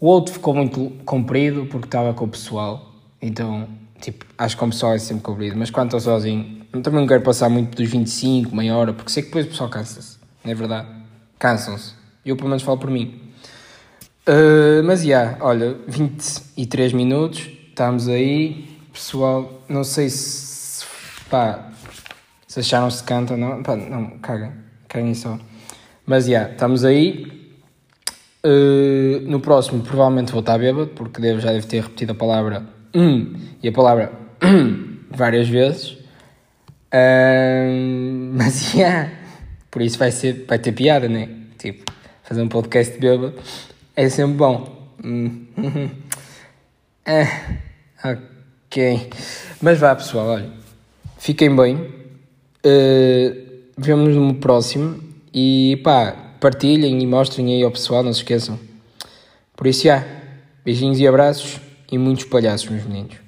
O 0.00 0.06
outro 0.06 0.32
ficou 0.32 0.54
muito 0.54 0.90
comprido 1.04 1.66
porque 1.66 1.86
estava 1.86 2.14
com 2.14 2.24
o 2.24 2.28
pessoal, 2.28 2.94
então, 3.20 3.68
tipo, 4.00 4.24
acho 4.38 4.56
que 4.56 4.64
o 4.64 4.68
pessoal 4.68 4.94
é 4.94 4.98
sempre 4.98 5.22
comprido, 5.22 5.56
mas 5.56 5.70
quando 5.70 5.88
estou 5.88 6.00
sozinho, 6.00 6.64
também 6.82 7.00
não 7.00 7.06
quero 7.06 7.22
passar 7.22 7.50
muito 7.50 7.76
dos 7.76 7.90
25, 7.90 8.56
meia 8.56 8.74
hora, 8.74 8.94
porque 8.94 9.10
sei 9.10 9.22
que 9.22 9.28
depois 9.28 9.46
o 9.46 9.48
pessoal 9.50 9.68
cansa-se 9.68 10.15
é 10.50 10.54
verdade? 10.54 10.88
Cansam-se. 11.38 11.94
Eu 12.24 12.36
pelo 12.36 12.48
menos 12.48 12.62
falo 12.62 12.78
por 12.78 12.90
mim. 12.90 13.20
Uh, 14.28 14.82
mas 14.84 15.00
já, 15.00 15.06
yeah, 15.06 15.38
olha, 15.40 15.76
23 15.86 16.92
minutos, 16.92 17.48
estamos 17.68 18.08
aí. 18.08 18.68
Pessoal, 18.92 19.62
não 19.68 19.84
sei 19.84 20.10
se. 20.10 20.84
pá, 21.30 21.70
se 22.48 22.60
acharam 22.60 22.90
se 22.90 23.04
canta, 23.04 23.36
não? 23.36 23.62
Pá, 23.62 23.76
não, 23.76 24.18
caguem, 24.18 24.52
caguem 24.88 25.14
só. 25.14 25.38
Mas 26.04 26.24
já, 26.24 26.30
yeah, 26.30 26.52
estamos 26.52 26.84
aí. 26.84 27.36
Uh, 28.44 29.20
no 29.28 29.40
próximo, 29.40 29.82
provavelmente 29.82 30.32
vou 30.32 30.40
estar 30.40 30.58
bêbado, 30.58 30.88
porque 30.88 31.20
devo, 31.20 31.40
já 31.40 31.52
deve 31.52 31.66
ter 31.66 31.82
repetido 31.82 32.12
a 32.12 32.14
palavra 32.14 32.64
hum 32.94 33.34
e 33.60 33.68
a 33.68 33.72
palavra 33.72 34.12
hum 34.42 34.98
várias 35.10 35.48
vezes. 35.48 35.92
Uh, 36.92 38.32
mas 38.34 38.72
já. 38.72 38.78
Yeah. 38.78 39.15
Por 39.76 39.82
isso 39.82 39.98
vai, 39.98 40.10
ser, 40.10 40.46
vai 40.48 40.58
ter 40.58 40.72
piada, 40.72 41.06
né? 41.06 41.28
Tipo, 41.58 41.92
fazer 42.22 42.40
um 42.40 42.48
podcast 42.48 42.94
de 42.94 42.98
bêbado 42.98 43.34
é 43.94 44.08
sempre 44.08 44.34
bom. 44.34 44.88
é, 47.04 47.26
ok. 48.02 49.10
Mas 49.60 49.78
vá, 49.78 49.94
pessoal, 49.94 50.28
olha. 50.28 50.50
Fiquem 51.18 51.54
bem. 51.54 51.74
Uh, 52.64 53.46
Vemo-nos 53.76 54.16
no 54.16 54.34
próximo. 54.36 54.98
E 55.34 55.78
pá, 55.84 56.12
partilhem 56.40 57.02
e 57.02 57.06
mostrem 57.06 57.52
aí 57.52 57.62
ao 57.62 57.70
pessoal, 57.70 58.02
não 58.02 58.14
se 58.14 58.20
esqueçam. 58.20 58.58
Por 59.54 59.66
isso, 59.66 59.84
já. 59.84 60.02
Beijinhos 60.64 60.98
e 61.00 61.06
abraços 61.06 61.60
e 61.92 61.98
muitos 61.98 62.24
palhaços, 62.24 62.70
meus 62.70 62.86
meninos. 62.86 63.25